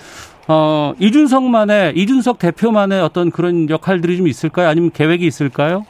어 0.48 0.92
이준석만의 0.98 1.94
이준석 1.96 2.38
대표만의 2.38 3.00
어떤 3.00 3.30
그런 3.30 3.70
역할들이 3.70 4.18
좀 4.18 4.28
있을까요? 4.28 4.68
아니면 4.68 4.90
계획이 4.92 5.26
있을까요? 5.26 5.86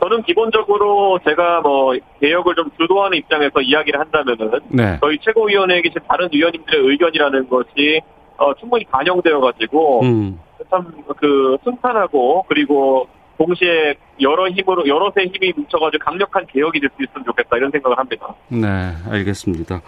저는 0.00 0.22
기본적으로 0.22 1.18
제가 1.28 1.60
뭐 1.60 1.94
개혁을 2.22 2.54
좀 2.54 2.70
주도하는 2.80 3.18
입장에서 3.18 3.60
이야기를 3.60 4.00
한다면은 4.00 4.60
네. 4.68 4.98
저희 5.02 5.18
최고위원회에 5.18 5.82
계신 5.82 6.00
다른 6.08 6.30
위원님들의 6.32 6.86
의견이라는 6.86 7.48
것이 7.50 8.00
어, 8.38 8.54
충분히 8.54 8.84
반영되어 8.86 9.40
가지고 9.40 10.00
음. 10.02 10.40
참 10.72 10.92
그 11.18 11.56
순탄하고 11.62 12.44
그리고 12.48 13.06
동시에 13.38 13.94
여러 14.20 14.48
힘으로 14.48 14.86
여러의 14.88 15.12
힘이 15.32 15.52
뭉쳐가지고 15.56 16.04
강력한 16.04 16.46
개혁이 16.46 16.80
될 16.80 16.90
수 16.96 17.02
있으면 17.04 17.24
좋겠다 17.24 17.56
이런 17.56 17.70
생각을 17.70 17.98
합니다. 17.98 18.34
네, 18.48 18.66
알겠습니다. 19.10 19.82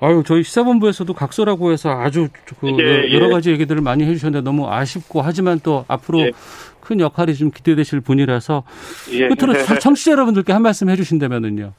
아유, 0.00 0.22
저희 0.24 0.42
시사본부에서도 0.44 1.12
각서라고 1.12 1.72
해서 1.72 1.90
아주 1.90 2.28
그 2.60 2.68
예, 2.80 3.12
여러 3.12 3.26
예. 3.26 3.30
가지 3.30 3.50
얘기들을 3.50 3.82
많이 3.82 4.04
해주셨는데 4.04 4.44
너무 4.44 4.70
아쉽고 4.70 5.22
하지만 5.22 5.58
또 5.60 5.84
앞으로 5.88 6.20
예. 6.20 6.32
큰 6.80 7.00
역할이 7.00 7.34
좀 7.34 7.50
기대되실 7.50 8.00
분이라서 8.00 8.62
예. 9.12 9.28
끝으로 9.28 9.52
청취자 9.80 10.12
여러분들께 10.12 10.52
한 10.52 10.62
말씀 10.62 10.88
해주신다면은요. 10.88 11.72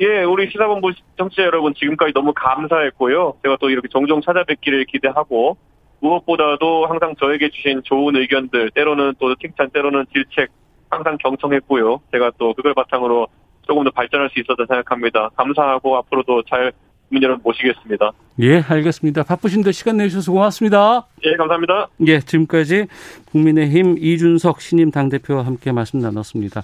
예, 0.00 0.24
우리 0.24 0.50
시사본부 0.50 0.90
청취자 1.16 1.44
여러분 1.44 1.72
지금까지 1.74 2.12
너무 2.14 2.32
감사했고요. 2.34 3.34
제가 3.44 3.56
또 3.60 3.70
이렇게 3.70 3.86
종종 3.88 4.20
찾아뵙기를 4.20 4.86
기대하고 4.86 5.56
무엇보다도 6.02 6.86
항상 6.86 7.14
저에게 7.18 7.48
주신 7.50 7.80
좋은 7.84 8.16
의견들, 8.16 8.72
때로는 8.72 9.14
또 9.18 9.34
칭찬, 9.36 9.70
때로는 9.70 10.06
질책 10.12 10.50
항상 10.90 11.16
경청했고요. 11.16 12.00
제가 12.10 12.32
또 12.38 12.52
그걸 12.52 12.74
바탕으로 12.74 13.28
조금 13.62 13.84
더 13.84 13.90
발전할 13.90 14.28
수 14.30 14.40
있었다 14.40 14.66
생각합니다. 14.68 15.30
감사하고 15.36 15.96
앞으로도 15.96 16.42
잘 16.42 16.72
국민 17.08 17.22
여러분 17.22 17.42
모시겠습니다. 17.44 18.10
예, 18.40 18.60
알겠습니다. 18.60 19.22
바쁘신데 19.22 19.72
시간 19.72 19.98
내주셔서 19.98 20.32
고맙습니다. 20.32 21.06
예, 21.24 21.36
감사합니다. 21.36 21.88
예, 22.06 22.20
지금까지 22.20 22.86
국민의힘 23.26 23.96
이준석 23.98 24.62
신임 24.62 24.90
당대표와 24.90 25.44
함께 25.44 25.72
말씀 25.72 25.98
나눴습니다. 25.98 26.62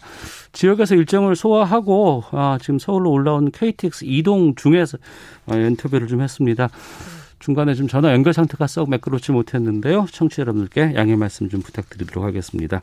지역에서 0.53 0.95
일정을 0.95 1.37
소화하고 1.37 2.25
아, 2.33 2.59
지금 2.61 2.79
서울로 2.79 3.11
올라온 3.11 3.51
KTX 3.51 4.07
이동 4.07 4.55
중에서 4.55 4.97
아, 5.47 5.55
인터뷰를 5.55 6.09
좀 6.09 6.23
했습니다. 6.23 6.71
중간에 7.39 7.75
좀 7.75 7.89
전화 7.89 8.13
연결 8.13 8.33
상태가 8.33 8.67
썩 8.67 8.91
매끄럽지 8.91 9.33
못했는데요. 9.33 10.07
청취자 10.11 10.43
여러분들께 10.43 10.95
양해 10.95 11.17
말씀 11.17 11.49
좀 11.49 11.63
부탁드리도록 11.63 12.25
하겠습니다. 12.25 12.83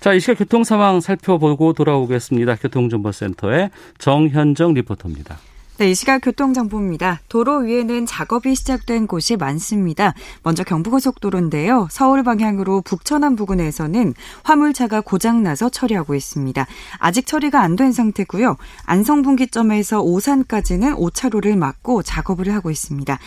자, 0.00 0.14
이 0.14 0.20
시각 0.20 0.38
교통 0.38 0.64
상황 0.64 1.00
살펴보고 1.00 1.72
돌아오겠습니다. 1.72 2.56
교통정보센터의 2.56 3.70
정현정 3.98 4.74
리포터입니다. 4.74 5.38
네, 5.80 5.92
이 5.92 5.94
시각 5.94 6.18
교통정보입니다. 6.18 7.20
도로 7.30 7.60
위에는 7.60 8.04
작업이 8.04 8.54
시작된 8.54 9.06
곳이 9.06 9.38
많습니다. 9.38 10.12
먼저 10.42 10.62
경부고속도로인데요. 10.62 11.88
서울 11.90 12.22
방향으로 12.22 12.82
북천안 12.82 13.34
부근에서는 13.34 14.12
화물차가 14.42 15.00
고장나서 15.00 15.70
처리하고 15.70 16.14
있습니다. 16.14 16.66
아직 16.98 17.26
처리가 17.26 17.62
안 17.62 17.76
된 17.76 17.92
상태고요. 17.92 18.58
안성분기점에서 18.84 20.02
오산까지는 20.02 20.96
5차로를 20.96 21.56
막고 21.56 22.02
작업을 22.02 22.52
하고 22.52 22.70
있습니다. 22.70 23.18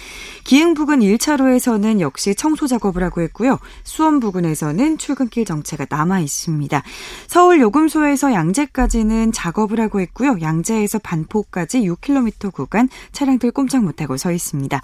기흥 0.43 0.75
부근 0.75 0.99
1차로에서는 0.99 2.01
역시 2.01 2.35
청소 2.35 2.67
작업을 2.67 3.03
하고 3.03 3.23
있고요. 3.23 3.57
수원 3.83 4.19
부근에서는 4.19 4.99
출근길 4.99 5.45
정체가 5.45 5.87
남아 5.89 6.19
있습니다. 6.19 6.83
서울 7.25 7.61
요금소에서 7.61 8.31
양재까지는 8.31 9.31
작업을 9.31 9.79
하고 9.79 10.01
있고요. 10.01 10.37
양재에서 10.39 10.99
반포까지 10.99 11.81
6km 11.81 12.42
5km 12.43 12.53
구간 12.53 12.89
차량들 13.11 13.51
꼼짝 13.51 13.83
못하고 13.83 14.17
서 14.17 14.31
있습니다. 14.31 14.81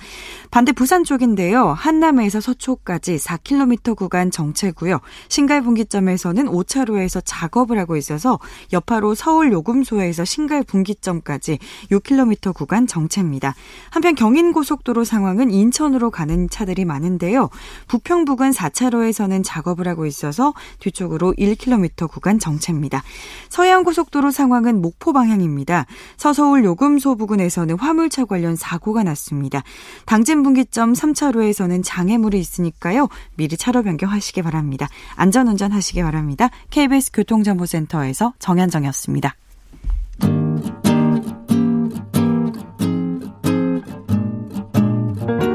반대 0.51 0.71
부산 0.71 1.03
쪽인데요. 1.03 1.69
한남에서 1.69 2.39
서초까지 2.39 3.17
4km 3.17 3.95
구간 3.95 4.31
정체고요. 4.31 4.99
신갈분기점에서는 5.27 6.45
5차로에서 6.45 7.21
작업을 7.25 7.77
하고 7.79 7.97
있어서 7.97 8.39
여파로 8.71 9.15
서울 9.15 9.51
요금소에서 9.51 10.25
신갈분기점까지 10.25 11.59
6km 11.91 12.53
구간 12.53 12.87
정체입니다. 12.87 13.55
한편 13.89 14.15
경인고속도로 14.15 15.03
상황은 15.03 15.51
인천으로 15.51 16.11
가는 16.11 16.49
차들이 16.49 16.85
많은데요. 16.85 17.49
부평 17.87 18.25
부근 18.25 18.51
4차로에서는 18.51 19.41
작업을 19.43 19.87
하고 19.87 20.05
있어서 20.05 20.53
뒤쪽으로 20.79 21.33
1km 21.33 22.09
구간 22.09 22.39
정체입니다. 22.39 23.03
서해안고속도로 23.49 24.31
상황은 24.31 24.81
목포 24.81 25.13
방향입니다. 25.13 25.85
서서울 26.17 26.63
요금소 26.63 27.15
부근에 27.15 27.48
부근에서는 27.49 27.77
화물차 27.77 28.25
관련 28.25 28.55
사고가 28.55 29.03
났습니다. 29.03 29.63
당진 30.05 30.43
분기점 30.43 30.93
3차로에서는 30.93 31.81
장애물이 31.83 32.39
있으니까요. 32.39 33.09
미리 33.35 33.57
차로 33.57 33.83
변경하시기 33.83 34.41
바랍니다. 34.41 34.87
안전 35.15 35.47
운전 35.47 35.71
하시기 35.71 36.01
바랍니다. 36.01 36.49
KBS 36.69 37.11
교통정보센터에서 37.11 38.33
정현정이었습니다. 38.39 39.35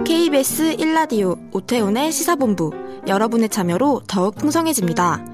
KBS 0.05 0.77
1라디오 0.77 1.39
오태훈의 1.55 2.13
시사본부 2.13 2.73
여러분의 3.07 3.49
참여로 3.49 4.03
더욱 4.07 4.35
풍성해집니다. 4.37 5.34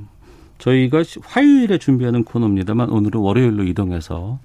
저희가 0.61 1.03
화요일에 1.23 1.77
준비하는 1.77 2.23
코너입니다만 2.23 2.89
오늘은 2.89 3.19
월요일로 3.19 3.63
이동해서 3.63 4.39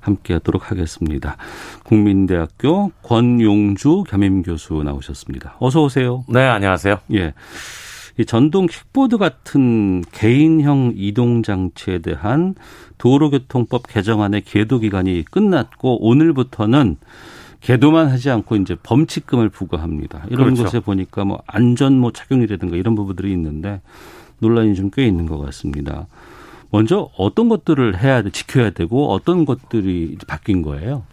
함께 0.00 0.34
하도록 0.34 0.70
하겠습니다. 0.70 1.36
국민대학교 1.84 2.90
권용주 3.02 4.04
겸임 4.08 4.42
교수 4.42 4.82
나오셨습니다. 4.82 5.56
어서 5.58 5.82
오세요. 5.82 6.24
네, 6.28 6.40
안녕하세요. 6.40 6.98
예. 7.14 7.32
이 8.18 8.24
전동 8.24 8.66
킥보드 8.66 9.18
같은 9.18 10.02
개인형 10.12 10.94
이동 10.96 11.42
장치에 11.42 11.98
대한 11.98 12.54
도로교통법 12.98 13.88
개정안의 13.88 14.42
계도 14.42 14.78
기간이 14.78 15.24
끝났고 15.30 16.06
오늘부터는 16.06 16.96
계도만 17.60 18.08
하지 18.08 18.30
않고 18.30 18.56
이제 18.56 18.76
범칙금을 18.82 19.48
부과합니다. 19.48 20.24
이런 20.30 20.54
그렇죠. 20.54 20.64
곳에 20.64 20.80
보니까 20.80 21.24
뭐 21.24 21.42
안전모 21.46 22.12
착용이라든가 22.12 22.76
이런 22.76 22.94
부분들이 22.94 23.32
있는데 23.32 23.80
논란이 24.40 24.74
좀 24.74 24.90
꽤 24.90 25.06
있는 25.06 25.26
것 25.26 25.38
같습니다. 25.38 26.06
먼저 26.70 27.08
어떤 27.16 27.48
것들을 27.48 27.98
해야 28.02 28.22
돼, 28.22 28.30
지켜야 28.30 28.70
되고 28.70 29.10
어떤 29.12 29.44
것들이 29.44 30.18
바뀐 30.26 30.62
거예요? 30.62 31.04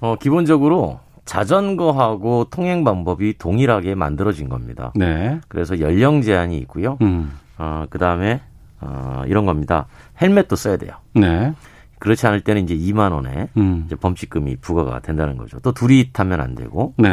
어, 0.00 0.16
기본적으로 0.16 1.00
자전거하고 1.24 2.46
통행 2.50 2.84
방법이 2.84 3.36
동일하게 3.38 3.94
만들어진 3.94 4.48
겁니다. 4.48 4.92
네. 4.94 5.40
그래서 5.48 5.80
연령 5.80 6.22
제한이 6.22 6.58
있고요. 6.58 6.96
음. 7.02 7.32
어, 7.58 7.84
그 7.90 7.98
다음에, 7.98 8.40
어, 8.80 9.22
이런 9.26 9.46
겁니다. 9.46 9.86
헬멧도 10.20 10.56
써야 10.56 10.76
돼요. 10.76 10.92
네. 11.14 11.52
그렇지 11.98 12.26
않을 12.26 12.40
때는 12.40 12.64
이제 12.64 12.74
2만 12.74 13.12
원에 13.12 13.48
음. 13.58 13.82
이제 13.86 13.94
범칙금이 13.96 14.56
부과가 14.56 15.00
된다는 15.00 15.36
거죠. 15.36 15.58
또 15.60 15.72
둘이 15.72 16.10
타면 16.12 16.40
안 16.40 16.54
되고. 16.54 16.94
네. 16.96 17.08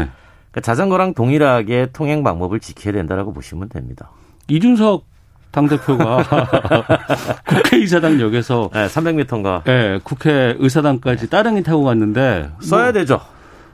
그러니까 0.52 0.62
자전거랑 0.62 1.14
동일하게 1.14 1.90
통행 1.92 2.24
방법을 2.24 2.60
지켜야 2.62 2.94
된다라고 2.94 3.34
보시면 3.34 3.68
됩니다. 3.70 4.12
이준석 4.48 5.06
당대표가 5.52 6.24
국회의사당 7.48 8.20
역에서 8.22 8.70
네, 8.74 8.88
300m인가. 8.88 9.64
네, 9.64 10.00
국회 10.04 10.56
의사당까지 10.60 11.30
따릉이 11.30 11.64
타고 11.64 11.84
갔는데 11.84 12.50
써야 12.60 12.84
뭐, 12.84 12.92
되죠. 12.94 13.22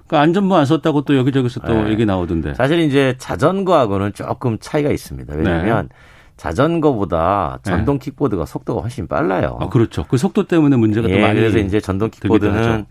그 0.08 0.18
안전모 0.18 0.56
안 0.56 0.66
썼다고 0.66 1.04
또 1.04 1.18
여기저기서 1.18 1.62
또 1.62 1.84
네. 1.84 1.92
얘기 1.92 2.06
나오던데. 2.06 2.54
사실 2.54 2.80
이제 2.80 3.16
자전거하고는 3.18 4.14
조금 4.14 4.58
차이가 4.60 4.92
있습니다. 4.92 5.34
왜냐하면 5.36 5.90
네. 5.90 5.96
자전거보다 6.38 7.60
네. 7.64 7.72
전동 7.72 8.00
킥보드가 8.00 8.46
속도가 8.46 8.82
훨씬 8.82 9.08
빨라요. 9.08 9.58
아, 9.60 9.70
그렇죠. 9.70 10.06
그 10.08 10.18
속도 10.18 10.46
때문에 10.46 10.76
문제가 10.76 11.10
예, 11.10 11.16
또 11.16 11.22
많이 11.22 11.40
그래서 11.40 11.58
이제 11.60 11.80
전동 11.80 12.10
킥보드는 12.10 12.86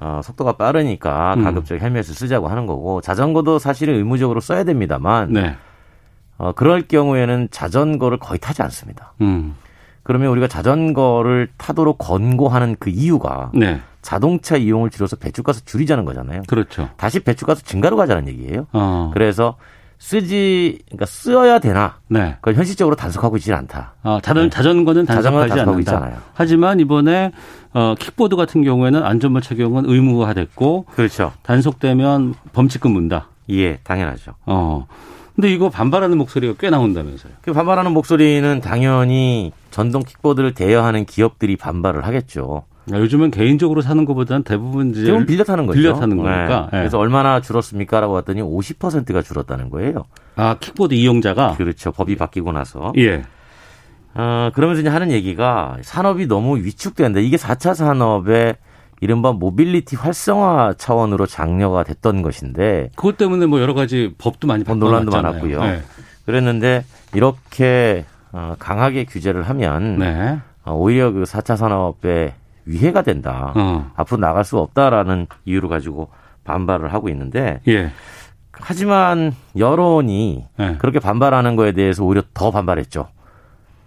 어, 0.00 0.20
속도가 0.22 0.52
빠르니까 0.52 1.34
음. 1.34 1.44
가급적 1.44 1.80
헬멧을 1.80 2.14
쓰자고 2.14 2.48
하는 2.48 2.66
거고 2.66 3.00
자전거도 3.00 3.58
사실은 3.58 3.94
의무적으로 3.94 4.40
써야 4.40 4.64
됩니다만 4.64 5.32
네. 5.32 5.56
어, 6.38 6.52
그럴 6.52 6.82
경우에는 6.82 7.48
자전거를 7.50 8.18
거의 8.18 8.38
타지 8.38 8.62
않습니다. 8.62 9.12
음. 9.20 9.54
그러면 10.02 10.28
우리가 10.28 10.46
자전거를 10.46 11.48
타도록 11.56 11.98
권고하는 11.98 12.76
그 12.78 12.90
이유가 12.90 13.50
네. 13.54 13.80
자동차 14.02 14.56
이용을 14.56 14.90
줄여서 14.90 15.16
배출가스 15.16 15.64
줄이자는 15.64 16.04
거잖아요. 16.04 16.42
그렇죠. 16.46 16.88
다시 16.96 17.20
배출가스 17.20 17.64
증가로 17.64 17.96
가자는 17.96 18.28
얘기예요. 18.28 18.66
어. 18.72 19.10
그래서 19.12 19.56
쓰지 19.98 20.78
그러니까 20.86 21.06
쓰어야 21.06 21.58
되나? 21.58 21.96
네. 22.08 22.34
그걸 22.36 22.54
현실적으로 22.54 22.94
단속하고 22.94 23.36
있지는 23.38 23.58
않다. 23.58 23.94
아, 24.02 24.20
자전 24.22 24.44
네. 24.44 24.50
자전거는 24.50 25.06
단속하지 25.06 25.52
않는다. 25.54 25.78
있잖아요. 25.80 26.18
하지만 26.34 26.78
이번에 26.78 27.32
어, 27.72 27.94
킥보드 27.98 28.36
같은 28.36 28.62
경우에는 28.62 29.02
안전모 29.02 29.40
착용은 29.40 29.86
의무화됐고 29.88 30.86
그렇죠. 30.94 31.32
단속되면 31.42 32.34
범칙금 32.52 32.92
문다. 32.92 33.28
예, 33.50 33.78
당연하죠. 33.78 34.34
어. 34.44 34.86
근데 35.36 35.52
이거 35.52 35.68
반발하는 35.68 36.16
목소리가 36.16 36.54
꽤 36.58 36.70
나온다면서요. 36.70 37.34
그 37.42 37.52
반발하는 37.52 37.92
목소리는 37.92 38.60
당연히 38.62 39.52
전동 39.70 40.02
킥보드를 40.02 40.54
대여하는 40.54 41.04
기업들이 41.04 41.56
반발을 41.56 42.06
하겠죠. 42.06 42.64
아, 42.90 42.98
요즘은 42.98 43.30
개인적으로 43.32 43.82
사는 43.82 44.02
것보다는 44.06 44.44
대부분 44.44 44.92
이제 44.92 45.04
대부분 45.04 45.26
빌려 45.26 45.44
타는 45.44 45.66
거죠. 45.66 45.76
빌려 45.78 45.94
타는 45.94 46.16
거니까. 46.16 46.68
네. 46.72 46.78
그래서 46.78 46.98
얼마나 46.98 47.40
줄었습니까라고 47.40 48.14
봤더니 48.14 48.40
50%가 48.40 49.20
줄었다는 49.20 49.68
거예요. 49.68 50.04
아 50.36 50.56
킥보드 50.58 50.94
이용자가 50.94 51.56
그렇죠. 51.58 51.92
법이 51.92 52.16
바뀌고 52.16 52.52
나서. 52.52 52.94
예. 52.96 53.24
어, 54.14 54.50
그러면서 54.54 54.80
이제 54.80 54.88
하는 54.88 55.10
얘기가 55.10 55.76
산업이 55.82 56.26
너무 56.26 56.56
위축된다. 56.56 57.20
이게 57.20 57.36
4차 57.36 57.74
산업의 57.74 58.56
이른바 59.00 59.32
모빌리티 59.32 59.96
활성화 59.96 60.74
차원으로 60.78 61.26
장려가 61.26 61.84
됐던 61.84 62.22
것인데 62.22 62.90
그것 62.96 63.16
때문에 63.16 63.46
뭐 63.46 63.60
여러 63.60 63.74
가지 63.74 64.14
법도 64.18 64.46
많이 64.46 64.64
바뀌었 64.64 64.78
논란도 64.78 65.12
많았고요. 65.12 65.62
네. 65.62 65.82
그랬는데 66.24 66.84
이렇게 67.14 68.04
어, 68.32 68.56
강하게 68.58 69.04
규제를 69.04 69.42
하면 69.42 69.98
네. 69.98 70.38
어, 70.64 70.74
오히려 70.74 71.12
그 71.12 71.22
4차 71.24 71.56
산업에 71.56 72.34
위해가 72.64 73.02
된다. 73.02 73.52
어. 73.54 73.90
앞으로 73.94 74.20
나갈 74.20 74.44
수 74.44 74.58
없다라는 74.58 75.26
이유를 75.44 75.68
가지고 75.68 76.10
반발을 76.44 76.92
하고 76.92 77.08
있는데 77.08 77.60
예. 77.68 77.90
하지만 78.52 79.34
여론이 79.56 80.46
예. 80.58 80.76
그렇게 80.78 80.98
반발하는 80.98 81.56
거에 81.56 81.72
대해서 81.72 82.04
오히려 82.04 82.22
더 82.34 82.50
반발했죠. 82.50 83.08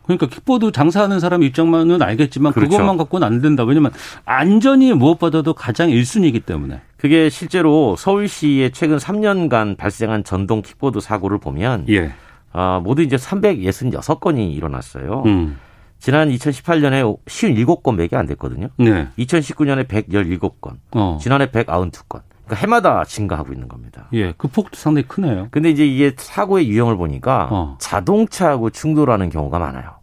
그러니까 0.10 0.26
킥보드 0.26 0.72
장사하는 0.72 1.19
사람 1.19 1.43
입장만은 1.43 2.02
알겠지만 2.02 2.52
그렇죠. 2.54 2.72
그것만 2.72 2.98
갖고는 2.98 3.28
안 3.28 3.41
된다. 3.41 3.63
왜냐면 3.63 3.91
안전이 4.26 4.93
무엇보다도 4.93 5.54
가장 5.54 5.89
1순위이기 5.89 6.45
때문에. 6.45 6.82
그게 6.98 7.30
실제로 7.30 7.95
서울시에 7.95 8.72
최근 8.72 8.98
3년간 8.98 9.78
발생한 9.78 10.24
전동 10.24 10.63
킥보드 10.63 11.00
사고를 11.00 11.38
보면 11.38 11.86
예. 11.89 12.12
아, 12.52 12.82
모두 12.84 13.04
이제 13.04 13.17
366건이 13.17 14.56
일어났어요. 14.56 15.22
음. 15.28 15.60
지난 16.00 16.30
2018년에 16.30 17.19
57건 17.28 17.98
밖에 17.98 18.15
안 18.15 18.26
됐거든요. 18.26 18.69
네. 18.78 19.10
2019년에 19.19 19.88
117건, 19.88 20.78
어. 20.95 21.19
지난해 21.22 21.45
192건. 21.52 22.22
그러니까 22.45 22.56
해마다 22.56 23.04
증가하고 23.04 23.54
있는 23.54 23.67
겁니다. 23.67 24.08
예, 24.13 24.34
그 24.38 24.48
폭도 24.48 24.76
상당히 24.76 25.08
크네요. 25.08 25.50
근데 25.52 25.69
이제 25.69 25.86
이게 25.86 26.13
사고의 26.17 26.67
유형을 26.67 26.98
보니까 26.98 27.48
어. 27.52 27.78
자동차하고 27.80 28.72
충돌하는 28.72 29.30
경우가 29.30 29.60
많아요. 29.60 29.98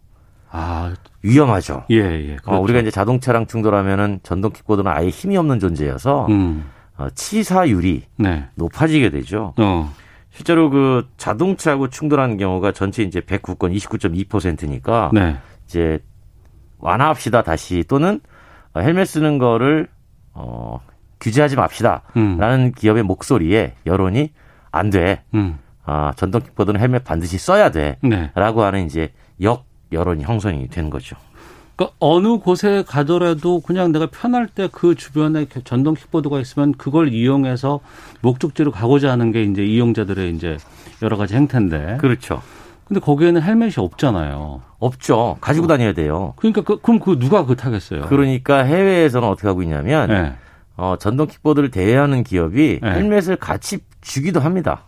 아, 0.49 0.93
위험하죠. 1.23 1.85
예, 1.91 1.95
예. 1.95 2.35
그렇죠. 2.37 2.51
어, 2.51 2.59
우리가 2.59 2.79
이제 2.79 2.91
자동차랑 2.91 3.47
충돌하면은 3.47 4.19
전동 4.23 4.51
킥보드는 4.51 4.91
아예 4.91 5.09
힘이 5.09 5.37
없는 5.37 5.59
존재여서 5.59 6.27
음. 6.29 6.69
어, 6.97 7.07
치사율이 7.13 8.03
네. 8.17 8.47
높아지게 8.55 9.09
되죠. 9.09 9.53
어. 9.57 9.93
실제로 10.31 10.69
그 10.69 11.07
자동차하고 11.17 11.89
충돌하는 11.89 12.37
경우가 12.37 12.71
전체 12.71 13.03
이제 13.03 13.19
109건 13.21 13.75
29.2%니까 13.75 15.09
네. 15.13 15.37
이제 15.65 15.99
완화합시다 16.77 17.41
다시 17.41 17.83
또는 17.87 18.19
헬멧 18.75 19.07
쓰는 19.07 19.39
거를 19.39 19.87
어 20.33 20.79
규제하지 21.19 21.55
맙시다라는 21.55 22.65
음. 22.65 22.71
기업의 22.75 23.03
목소리에 23.03 23.73
여론이 23.85 24.31
안 24.71 24.89
돼. 24.91 25.23
음. 25.33 25.57
아, 25.83 26.13
전동 26.15 26.41
킥보드는 26.41 26.79
헬멧 26.79 27.03
반드시 27.03 27.37
써야 27.37 27.71
돼. 27.71 27.97
네. 28.01 28.31
라고 28.35 28.61
하는 28.63 28.85
이제 28.85 29.11
역 29.41 29.66
여론이 29.91 30.23
형성이 30.23 30.67
된 30.67 30.89
거죠. 30.89 31.15
그러니까 31.75 31.95
어느 31.99 32.39
곳에 32.39 32.83
가더라도 32.87 33.61
그냥 33.61 33.91
내가 33.91 34.07
편할 34.07 34.47
때 34.47 34.67
그 34.71 34.95
주변에 34.95 35.45
전동 35.63 35.93
킥보드가 35.93 36.39
있으면 36.39 36.73
그걸 36.73 37.13
이용해서 37.13 37.79
목적지로 38.21 38.71
가고자 38.71 39.11
하는 39.11 39.31
게 39.31 39.43
이제 39.43 39.63
이용자들의 39.63 40.35
이제 40.35 40.57
여러 41.01 41.17
가지 41.17 41.35
행태인데. 41.35 41.97
그렇죠. 41.99 42.41
근데 42.85 42.99
거기에는 42.99 43.41
헬멧이 43.41 43.73
없잖아요. 43.77 44.61
없죠. 44.79 45.37
가지고 45.41 45.65
어. 45.65 45.67
다녀야 45.67 45.93
돼요. 45.93 46.33
그러니까 46.37 46.61
그, 46.61 46.79
그럼 46.81 46.99
그 46.99 47.19
누가 47.19 47.45
그 47.45 47.55
타겠어요? 47.55 48.03
그러니까 48.03 48.59
해외에서는 48.63 49.27
어떻게 49.27 49.47
하고 49.47 49.61
있냐면 49.61 50.07
네. 50.09 50.33
어, 50.77 50.95
전동 50.99 51.27
킥보드를 51.27 51.69
대여하는 51.69 52.23
기업이 52.23 52.79
네. 52.81 52.89
헬멧을 52.89 53.35
같이 53.35 53.79
주기도 54.01 54.39
합니다. 54.39 54.83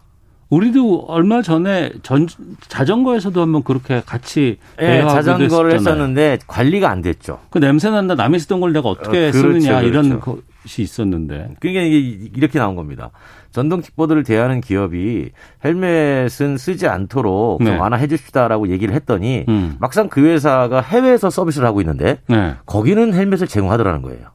우리도 0.50 1.06
얼마 1.08 1.42
전에 1.42 1.92
전 2.02 2.28
자전거에서도 2.68 3.40
한번 3.40 3.64
그렇게 3.64 4.02
같이 4.06 4.58
네, 4.80 5.02
자전거를 5.02 5.74
했었잖아요. 5.74 5.74
했었는데 5.74 6.40
관리가 6.48 6.90
안 6.90 7.02
됐죠. 7.02 7.40
그 7.52 7.60
냄새 7.60 7.90
난다 7.92 8.16
남이 8.16 8.40
쓰던 8.40 8.60
걸 8.60 8.74
내가 8.74 8.90
어떻게 8.90 9.28
어, 9.28 9.32
그렇죠, 9.32 9.38
쓰느냐 9.38 9.80
그렇죠. 9.82 9.88
이런 9.88 10.20
것이 10.20 10.82
있었는데. 10.82 11.56
그러니까 11.60 11.84
이게 11.84 12.00
이렇게 12.36 12.58
나온 12.58 12.76
겁니다. 12.76 13.12
전동 13.52 13.82
킥보드를 13.82 14.24
대하는 14.24 14.62
기업이 14.62 15.32
헬멧은 15.64 16.58
쓰지 16.58 16.88
않도록 16.88 17.64
네. 17.64 17.76
완화해 17.76 18.08
줍시다라고 18.08 18.70
얘기를 18.70 18.94
했더니 18.96 19.46
음. 19.48 19.76
막상 19.80 20.10
그 20.10 20.22
회사가 20.26 20.82
해외에서 20.82 21.30
서비스를 21.30 21.68
하고 21.68 21.82
있는데 21.82 22.20
네. 22.28 22.56
거기는 22.66 23.14
헬멧을 23.14 23.48
제공하더라는 23.48 24.02
거예요. 24.02 24.28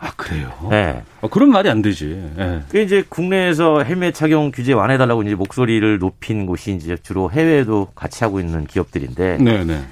아 0.00 0.10
그래요? 0.16 0.50
네. 0.70 1.02
아, 1.20 1.28
그런 1.28 1.50
말이 1.50 1.68
안 1.68 1.82
되지. 1.82 2.32
네. 2.34 2.62
그 2.70 2.80
이제 2.80 3.04
국내에서 3.06 3.82
헬멧 3.82 4.14
착용 4.14 4.50
규제 4.50 4.72
완화해달라고 4.72 5.22
이제 5.22 5.34
목소리를 5.34 5.98
높인 5.98 6.46
곳이 6.46 6.72
이제 6.74 6.96
주로 7.02 7.30
해외에도 7.30 7.88
같이 7.94 8.24
하고 8.24 8.40
있는 8.40 8.66
기업들인데. 8.66 9.36
네네. 9.36 9.64
네. 9.64 9.84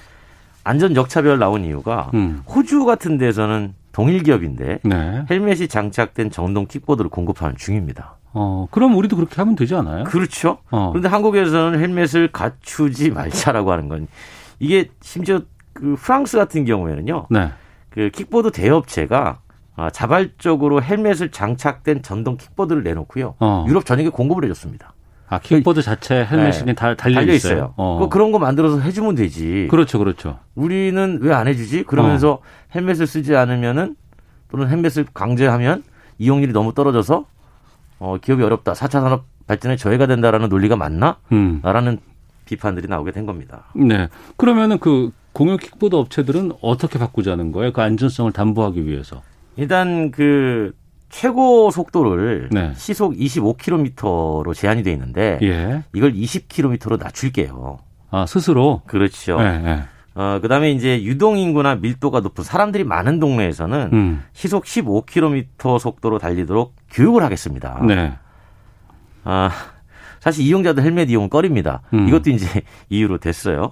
안전 0.65 0.97
역차별 0.97 1.39
나온 1.39 1.65
이유가 1.65 2.11
음. 2.15 2.43
호주 2.49 2.85
같은 2.87 3.19
데서는 3.19 3.75
동일 3.93 4.23
기업인데 4.23 4.81
네. 4.83 5.25
헬멧이 5.31 5.69
장착된 5.69 6.31
전동 6.31 6.67
킥보드를 6.67 7.11
공급하는 7.11 7.57
중입니다. 7.57 8.17
어, 8.33 8.67
그럼 8.71 8.97
우리도 8.97 9.17
그렇게 9.17 9.37
하면 9.37 9.57
되지 9.57 9.75
않아요? 9.75 10.05
그렇죠. 10.05 10.59
어. 10.71 10.91
그런데 10.91 11.09
한국에서는 11.09 11.79
헬멧을 11.81 12.33
갖추지 12.33 13.11
말자라고 13.11 13.73
하는 13.73 13.89
건 13.89 14.07
이게 14.59 14.89
심지어 15.01 15.41
그 15.75 15.97
프랑스 15.99 16.37
같은 16.39 16.65
경우에는요. 16.65 17.27
네. 17.31 17.51
그 17.91 18.11
킥보드 18.11 18.53
대업체가 18.53 19.39
아, 19.48 19.48
자발적으로 19.91 20.83
헬멧을 20.83 21.31
장착된 21.31 22.03
전동 22.03 22.37
킥보드를 22.37 22.83
내놓고요. 22.83 23.37
어. 23.39 23.65
유럽 23.69 23.87
전역에 23.87 24.09
공급을 24.09 24.45
해줬습니다. 24.45 24.93
아, 25.29 25.39
킥보드 25.39 25.83
자체 25.83 26.25
헬멧이 26.25 26.65
네. 26.65 26.73
다 26.73 26.95
달려, 26.95 27.17
달려 27.21 27.35
있어요. 27.35 27.53
있어요. 27.53 27.75
어. 27.77 27.99
그 28.01 28.09
그런 28.09 28.33
거 28.33 28.39
만들어서 28.39 28.81
해주면 28.81 29.15
되지. 29.15 29.69
그렇죠, 29.71 29.99
그렇죠. 29.99 30.39
우리는 30.55 31.19
왜 31.21 31.33
안 31.35 31.47
해주지? 31.47 31.85
그러면서 31.85 32.33
어. 32.33 32.41
헬멧을 32.75 33.07
쓰지 33.07 33.37
않으면은 33.37 33.95
또는 34.51 34.69
헬멧을 34.69 35.07
강제하면 35.15 35.85
이용률이 36.19 36.53
너무 36.53 36.73
떨어져서 36.75 37.27
어, 38.01 38.17
기업이 38.21 38.43
어렵다. 38.43 38.73
4차 38.73 38.91
산업 38.93 39.25
발전에 39.47 39.77
저해가 39.77 40.07
된다라는 40.07 40.49
논리가 40.49 40.77
맞나? 40.77 41.19
음. 41.33 41.61
라는 41.63 41.99
비판들이 42.47 42.89
나오게 42.89 43.13
된 43.13 43.27
겁니다. 43.27 43.65
네. 43.75 44.09
그러면은 44.37 44.79
그 44.79 45.11
공유 45.33 45.57
킥보드 45.59 45.95
업체들은 45.95 46.53
어떻게 46.63 46.99
바꾸자는 46.99 47.53
거예요? 47.53 47.73
그 47.73 47.83
안전성을 47.83 48.33
담보하기 48.33 48.87
위해서. 48.87 49.23
일단 49.59 50.11
그 50.13 50.73
최고 51.11 51.71
속도를 51.71 52.49
네. 52.53 52.73
시속 52.77 53.15
25km로 53.15 54.55
제한이 54.55 54.83
돼 54.83 54.93
있는데 54.93 55.39
예. 55.43 55.83
이걸 55.93 56.13
20km로 56.13 56.99
낮출게요. 56.99 57.79
아 58.11 58.27
스스로? 58.27 58.83
그렇죠. 58.87 59.39
네, 59.41 59.59
네. 59.59 59.83
어, 60.15 60.39
그 60.41 60.49
다음에 60.49 60.71
이제 60.71 61.03
유동인구나 61.03 61.77
밀도가 61.77 62.21
높은 62.21 62.45
사람들이 62.45 62.85
많은 62.85 63.21
동네에서는 63.21 63.91
음. 63.93 64.23
시속 64.33 64.65
15km 64.65 65.79
속도로 65.79 66.19
달리도록 66.19 66.75
교육을 66.91 67.23
하겠습니다. 67.23 67.81
네. 67.87 68.15
아, 69.25 69.51
사실 70.21 70.45
이용자들 70.47 70.83
헬멧 70.83 71.11
이용은 71.11 71.31
꺼립니다. 71.31 71.83
음. 71.95 72.09
이것도 72.09 72.31
이제 72.31 72.63
이유로 72.91 73.19
됐어요. 73.19 73.71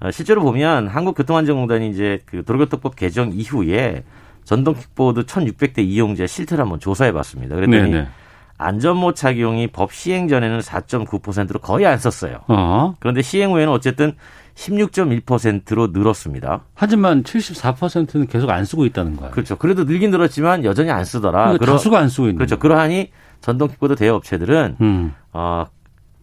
어, 0.00 0.10
실제로 0.10 0.42
보면 0.42 0.88
한국교통안전공단이 0.88 1.90
이제 1.90 2.20
그 2.26 2.44
도로교통법 2.44 2.96
개정 2.96 3.32
이후에 3.32 4.02
전동 4.44 4.74
킥보드 4.74 5.24
1,600대 5.24 5.78
이용자 5.78 6.26
실태를 6.26 6.62
한번 6.62 6.78
조사해 6.78 7.12
봤습니다. 7.12 7.54
그랬더니 7.56 7.90
네네. 7.90 8.08
안전모 8.56 9.14
착용이 9.14 9.68
법 9.68 9.92
시행 9.92 10.28
전에는 10.28 10.60
4.9%로 10.60 11.58
거의 11.60 11.86
안 11.86 11.98
썼어요. 11.98 12.40
어. 12.48 12.94
그런데 13.00 13.22
시행 13.22 13.52
후에는 13.52 13.72
어쨌든 13.72 14.14
16.1%로 14.54 15.88
늘었습니다. 15.88 16.64
하지만 16.74 17.24
74%는 17.24 18.26
계속 18.28 18.50
안 18.50 18.64
쓰고 18.64 18.86
있다는 18.86 19.16
거예요. 19.16 19.32
그렇죠. 19.32 19.56
그래도 19.56 19.84
늘긴 19.84 20.10
늘었지만 20.12 20.64
여전히 20.64 20.90
안 20.90 21.04
쓰더라. 21.04 21.44
그러니까 21.44 21.66
다수가 21.66 21.98
안 21.98 22.08
쓰고 22.08 22.26
있는 22.26 22.36
그렇죠. 22.36 22.58
그러하니 22.58 23.10
전동 23.40 23.68
킥보드 23.68 23.96
대여 23.96 24.14
업체들은 24.14 24.76
음. 24.80 25.14
어, 25.32 25.66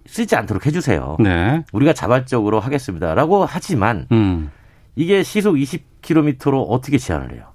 쓰지 0.06 0.36
않도록 0.36 0.66
해주세요. 0.66 1.18
네. 1.20 1.64
우리가 1.74 1.94
자발적으로 1.94 2.60
하겠습니다라고 2.62 3.46
하지만 3.46 4.08
음. 4.12 4.50
이게 4.96 5.24
시속 5.24 5.56
20km로 5.56 6.66
어떻게 6.70 6.98
제한을 6.98 7.34
해요? 7.34 7.51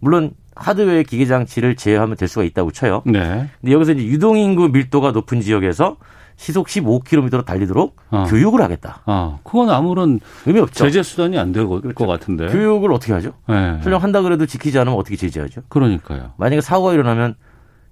물론 0.00 0.32
하드웨어 0.56 1.02
기계 1.04 1.26
장치를 1.26 1.76
제어하면 1.76 2.16
될 2.16 2.28
수가 2.28 2.44
있다고 2.44 2.70
쳐요. 2.72 3.02
네. 3.06 3.48
근데 3.60 3.72
여기서 3.72 3.92
이제 3.92 4.04
유동 4.04 4.36
인구 4.36 4.68
밀도가 4.68 5.12
높은 5.12 5.40
지역에서 5.40 5.96
시속 6.36 6.68
15km로 6.68 7.44
달리도록 7.44 7.96
어. 8.10 8.24
교육을 8.28 8.62
하겠다. 8.62 9.02
어. 9.06 9.40
그건 9.44 9.70
아무런 9.70 10.20
의미 10.46 10.60
없죠. 10.60 10.84
제재 10.86 11.02
수단이 11.02 11.38
안 11.38 11.52
될것 11.52 11.82
그렇죠. 11.82 12.06
같은데. 12.06 12.46
교육을 12.48 12.92
어떻게 12.92 13.12
하죠? 13.12 13.32
네. 13.46 13.78
설령 13.82 14.02
한다 14.02 14.22
그래도 14.22 14.46
지키지 14.46 14.78
않으면 14.78 14.98
어떻게 14.98 15.16
제재하죠? 15.16 15.62
그러니까요. 15.68 16.32
만약에 16.38 16.62
사고가 16.62 16.94
일어나면 16.94 17.34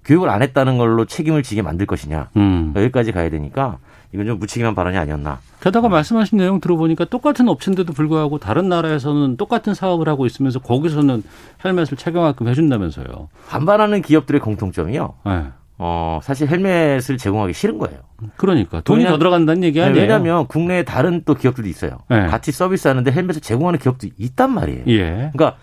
교육을 0.05 0.29
안 0.29 0.41
했다는 0.41 0.77
걸로 0.77 1.05
책임을 1.05 1.43
지게 1.43 1.61
만들 1.61 1.85
것이냐. 1.85 2.29
음. 2.37 2.73
여기까지 2.75 3.11
가야 3.11 3.29
되니까 3.29 3.77
이건 4.13 4.25
좀 4.25 4.39
무책임한 4.39 4.75
발언이 4.75 4.97
아니었나. 4.97 5.39
게다가 5.61 5.87
말씀하신 5.89 6.37
내용 6.37 6.59
들어보니까 6.59 7.05
똑같은 7.05 7.47
업체인데도 7.47 7.93
불구하고 7.93 8.39
다른 8.39 8.69
나라에서는 8.69 9.37
똑같은 9.37 9.73
사업을 9.73 10.07
하고 10.09 10.25
있으면서 10.25 10.59
거기서는 10.59 11.23
헬멧을 11.63 11.97
착용하게끔 11.97 12.47
해준다면서요. 12.47 13.29
반발하는 13.49 14.01
기업들의 14.01 14.41
공통점이요. 14.41 15.13
네. 15.25 15.43
어, 15.81 16.19
사실 16.23 16.49
헬멧을 16.49 17.17
제공하기 17.17 17.53
싫은 17.53 17.77
거예요. 17.77 17.99
그러니까 18.35 18.81
돈이 18.81 18.99
왜냐, 18.99 19.11
더 19.11 19.17
들어간다는 19.17 19.63
얘기 19.63 19.81
아니에요? 19.81 20.01
왜냐하면 20.01 20.47
국내에 20.47 20.83
다른 20.83 21.23
또 21.23 21.35
기업들도 21.35 21.69
있어요. 21.69 21.99
네. 22.09 22.25
같이 22.25 22.51
서비스 22.51 22.87
하는데 22.87 23.09
헬멧을 23.09 23.41
제공하는 23.41 23.79
기업도 23.79 24.07
있단 24.17 24.51
말이에요. 24.51 24.83
예. 24.87 25.31
그러니까 25.33 25.55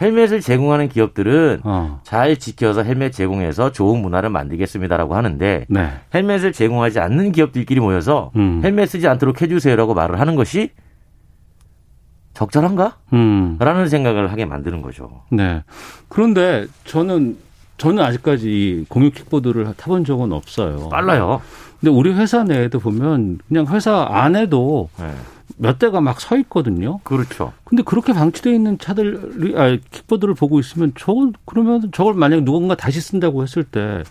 헬멧을 0.00 0.40
제공하는 0.40 0.88
기업들은 0.88 1.60
어. 1.64 2.00
잘 2.04 2.36
지켜서 2.36 2.82
헬멧 2.82 3.12
제공해서 3.12 3.72
좋은 3.72 4.00
문화를 4.00 4.30
만들겠습니다라고 4.30 5.16
하는데 5.16 5.66
네. 5.68 5.90
헬멧을 6.14 6.52
제공하지 6.52 7.00
않는 7.00 7.32
기업들끼리 7.32 7.80
모여서 7.80 8.30
음. 8.36 8.60
헬멧 8.62 8.88
쓰지 8.88 9.08
않도록 9.08 9.42
해주세요라고 9.42 9.94
말을 9.94 10.20
하는 10.20 10.36
것이 10.36 10.70
적절한가? 12.34 12.96
음. 13.14 13.56
라는 13.58 13.88
생각을 13.88 14.30
하게 14.30 14.44
만드는 14.44 14.82
거죠. 14.82 15.22
네. 15.30 15.64
그런데 16.08 16.66
저는 16.84 17.36
저는 17.78 18.02
아직까지 18.02 18.86
공유 18.88 19.10
킥보드를 19.10 19.74
타본 19.76 20.04
적은 20.04 20.32
없어요. 20.32 20.88
빨라요. 20.88 21.40
근데 21.80 21.90
우리 21.92 22.12
회사 22.12 22.42
내에도 22.44 22.78
보면 22.80 23.38
그냥 23.48 23.66
회사 23.68 24.06
안에도 24.10 24.88
네. 24.98 25.12
몇 25.58 25.78
대가 25.78 26.00
막 26.00 26.20
서 26.20 26.36
있거든요. 26.38 26.98
그렇죠. 27.04 27.52
근데 27.64 27.82
그렇게 27.82 28.12
방치되어 28.12 28.52
있는 28.52 28.78
차들, 28.78 29.54
아, 29.56 29.76
킥보드를 29.90 30.34
보고 30.34 30.58
있으면 30.58 30.92
저걸, 30.96 31.32
그러면 31.44 31.90
저걸 31.92 32.14
만약 32.14 32.42
누군가 32.42 32.74
다시 32.74 33.00
쓴다고 33.00 33.42
했을 33.42 33.64
때 33.64 34.02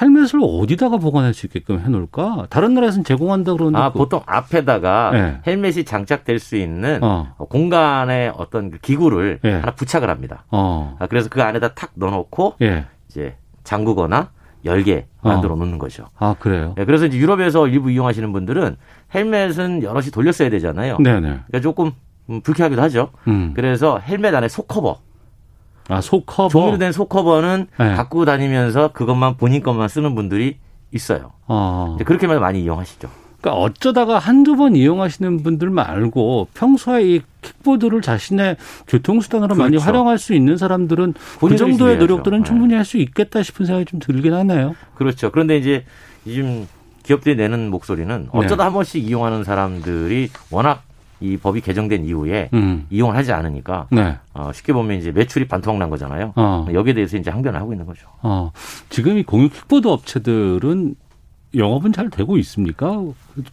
헬멧을 0.00 0.40
어디다가 0.42 0.98
보관할 0.98 1.34
수 1.34 1.46
있게끔 1.46 1.80
해놓을까? 1.80 2.46
다른 2.48 2.74
나라에서는 2.74 3.04
제공한다 3.04 3.52
그러는데. 3.52 3.78
아, 3.78 3.92
그... 3.92 3.98
보통 3.98 4.22
앞에다가 4.24 5.10
네. 5.12 5.40
헬멧이 5.46 5.84
장착될 5.84 6.38
수 6.38 6.56
있는 6.56 7.02
어. 7.02 7.34
공간에 7.48 8.30
어떤 8.36 8.70
그 8.70 8.78
기구를 8.78 9.40
네. 9.42 9.52
하나 9.54 9.72
부착을 9.72 10.08
합니다. 10.08 10.44
어. 10.50 10.96
아, 10.98 11.06
그래서 11.06 11.28
그 11.28 11.42
안에다 11.42 11.74
탁 11.74 11.90
넣어놓고 11.94 12.54
네. 12.60 12.86
이제 13.08 13.36
잠그거나 13.64 14.30
만들어 15.22 15.54
어. 15.54 15.56
놓는 15.56 15.78
거죠. 15.78 16.06
아, 16.18 16.34
그래요? 16.38 16.74
네, 16.76 16.84
그래서 16.84 17.06
이제 17.06 17.16
유럽에서 17.18 17.68
일부 17.68 17.90
이용하시는 17.90 18.32
분들은 18.32 18.76
헬멧은 19.14 19.82
여럿이 19.82 20.10
돌렸어야 20.10 20.50
되잖아요. 20.50 20.98
네네. 20.98 21.20
그러니까 21.20 21.60
조금 21.60 21.92
음, 22.28 22.40
불쾌하기도 22.42 22.80
하죠. 22.82 23.10
음. 23.28 23.52
그래서 23.54 23.98
헬멧 23.98 24.34
안에 24.34 24.48
속커버. 24.48 24.98
아, 25.88 26.00
속커버. 26.00 26.48
종이로 26.48 26.78
된 26.78 26.92
속커버는 26.92 27.66
네. 27.78 27.94
갖고 27.94 28.24
다니면서 28.24 28.92
그것만 28.92 29.36
본인 29.36 29.62
것만 29.62 29.88
쓰는 29.88 30.14
분들이 30.14 30.58
있어요. 30.92 31.32
어. 31.46 31.96
그렇게 32.04 32.26
많이 32.26 32.62
이용하시죠. 32.62 33.08
그러니까 33.40 33.62
어쩌다가 33.62 34.18
한두 34.18 34.56
번 34.56 34.76
이용하시는 34.76 35.42
분들 35.42 35.70
말고 35.70 36.48
평소에 36.54 37.02
이 37.02 37.20
킥보드를 37.40 38.02
자신의 38.02 38.56
교통수단으로 38.88 39.54
그렇죠. 39.54 39.62
많이 39.62 39.76
활용할 39.76 40.18
수 40.18 40.34
있는 40.34 40.56
사람들은 40.56 41.14
그 41.40 41.56
정도의 41.56 41.98
노력들은 41.98 42.38
네. 42.38 42.44
충분히 42.44 42.74
할 42.74 42.84
수 42.84 42.96
있겠다 42.98 43.42
싶은 43.42 43.66
생각이 43.66 43.84
좀 43.84 44.00
들긴 44.00 44.32
하네요. 44.34 44.74
그렇죠. 44.96 45.30
그런데 45.30 45.56
이제 45.58 45.84
요즘 46.26 46.66
기업들이 47.04 47.36
내는 47.36 47.70
목소리는 47.70 48.28
어쩌다 48.32 48.56
네. 48.56 48.62
한 48.64 48.72
번씩 48.72 49.04
이용하는 49.06 49.44
사람들이 49.44 50.28
워낙 50.50 50.82
이 51.20 51.36
법이 51.36 51.60
개정된 51.60 52.04
이후에 52.06 52.48
음. 52.54 52.86
이용을 52.90 53.14
하지 53.14 53.32
않으니까 53.32 53.86
네. 53.90 54.16
어, 54.32 54.50
쉽게 54.54 54.72
보면 54.72 54.98
이제 54.98 55.12
매출이 55.12 55.46
반토막 55.48 55.78
난 55.78 55.90
거잖아요. 55.90 56.32
어. 56.34 56.66
여기에 56.72 56.94
대해서 56.94 57.16
이제 57.18 57.30
항변을 57.30 57.60
하고 57.60 57.72
있는 57.72 57.84
거죠. 57.86 58.06
어. 58.22 58.50
지금 58.88 59.18
이 59.18 59.22
공유 59.22 59.50
킥보드 59.50 59.86
업체들은 59.86 60.94
영업은 61.54 61.92
잘 61.92 62.10
되고 62.10 62.36
있습니까? 62.38 63.02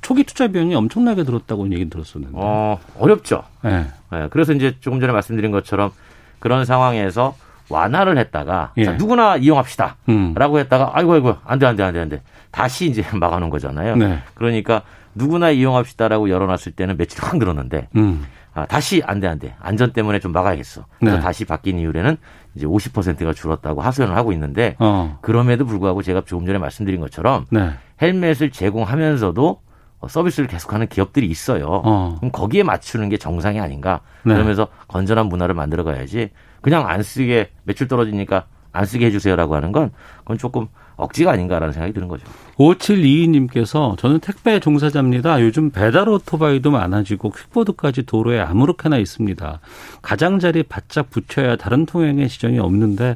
초기 0.02 0.24
투자 0.24 0.48
비용이 0.48 0.76
엄청나게 0.76 1.24
들었다고 1.24 1.72
얘기 1.72 1.90
들었었는데. 1.90 2.38
어, 2.38 2.80
어렵죠. 3.00 3.44
네. 3.64 3.88
네. 4.12 4.28
그래서 4.30 4.54
이제 4.54 4.76
조금 4.80 5.00
전에 5.00 5.12
말씀드린 5.14 5.52
것처럼 5.52 5.92
그런 6.40 6.66
상황에서 6.66 7.36
완화를 7.70 8.18
했다가 8.18 8.72
예. 8.78 8.86
자, 8.86 8.94
누구나 8.94 9.36
이용합시다. 9.36 9.98
음. 10.10 10.34
라고 10.36 10.60
했다가 10.60 10.92
아이고 10.94 11.14
아이고 11.14 11.36
안 11.46 11.60
돼 11.60 11.66
안 11.66 11.76
돼 11.76 11.84
안 11.84 11.94
돼 11.94 12.00
안 12.00 12.10
돼. 12.10 12.22
다시 12.52 12.86
이제 12.88 13.04
막아 13.20 13.40
놓은 13.40 13.50
거잖아요. 13.50 13.96
네. 13.98 14.20
그러니까 14.36 14.84
누구나 15.16 15.50
이용합시다라고 15.50 16.30
열어 16.30 16.46
놨을 16.46 16.74
때는 16.76 16.96
며칠 16.98 17.22
확 17.24 17.38
늘었는데 17.38 17.90
음. 17.98 18.26
아, 18.54 18.66
다시 18.66 19.04
안 19.06 19.20
돼, 19.20 19.28
안 19.28 19.38
돼. 19.38 19.54
안전 19.60 19.92
때문에 19.92 20.20
좀 20.20 20.32
막아야겠어. 20.32 20.86
그래서 21.00 21.18
네. 21.18 21.22
다시 21.22 21.46
바뀐 21.46 21.78
이후에는 21.78 22.18
이제 22.58 22.65
50%가 22.65 23.34
줄었다고 23.34 23.82
하소연을 23.82 24.15
하고 24.15 24.34
있는데 24.34 24.76
어. 24.80 25.17
그럼에도 25.22 25.65
불구하고 25.65 26.02
제가 26.02 26.24
조금 26.26 26.46
전에 26.46 26.58
말씀드린 26.58 27.00
것처럼 27.00 27.46
네. 27.52 27.72
헬멧을 28.02 28.52
제공하면서도 28.52 29.62
서비스를 30.08 30.48
계속하는 30.48 30.88
기업들이 30.88 31.28
있어요. 31.28 31.82
어. 31.84 32.15
그럼 32.20 32.32
거기에 32.32 32.63
맞추는 32.63 33.10
게 33.10 33.17
정상이 33.17 33.60
아닌가. 33.60 34.02
네. 34.24 34.34
그러면서 34.34 34.67
건전한 34.88 35.28
문화를 35.28 35.56
만들어 35.56 35.84
가야지 35.84 36.32
그냥 36.62 36.88
안 36.88 37.04
쓰게 37.04 37.52
매출 37.63 37.88
떨어지니까 37.88 38.46
안 38.78 38.86
쓰게 38.86 39.08
해주세요라고 39.08 39.56
하는 39.56 39.72
건 39.72 39.92
그건 40.20 40.38
조금 40.38 40.68
억지가 40.98 41.32
아닌가라는 41.32 41.74
생각이 41.74 41.94
드는 41.94 42.08
거죠. 42.08 42.26
5722님께서 42.58 43.98
저는 43.98 44.20
택배 44.20 44.60
종사자입니다. 44.60 45.42
요즘 45.42 45.70
배달 45.70 46.10
오토바이도 46.10 46.72
많아지고 46.72 47.32
퀵보드까지 47.32 48.04
도로에 48.04 48.40
아무렇게나 48.40 48.98
있습니다. 48.98 49.60
가장자리 50.02 50.63
바짝 50.63 51.10
붙여야 51.12 51.56
다른 51.56 51.86
통행에 51.86 52.28
지장이 52.28 52.58
없는데 52.60 53.16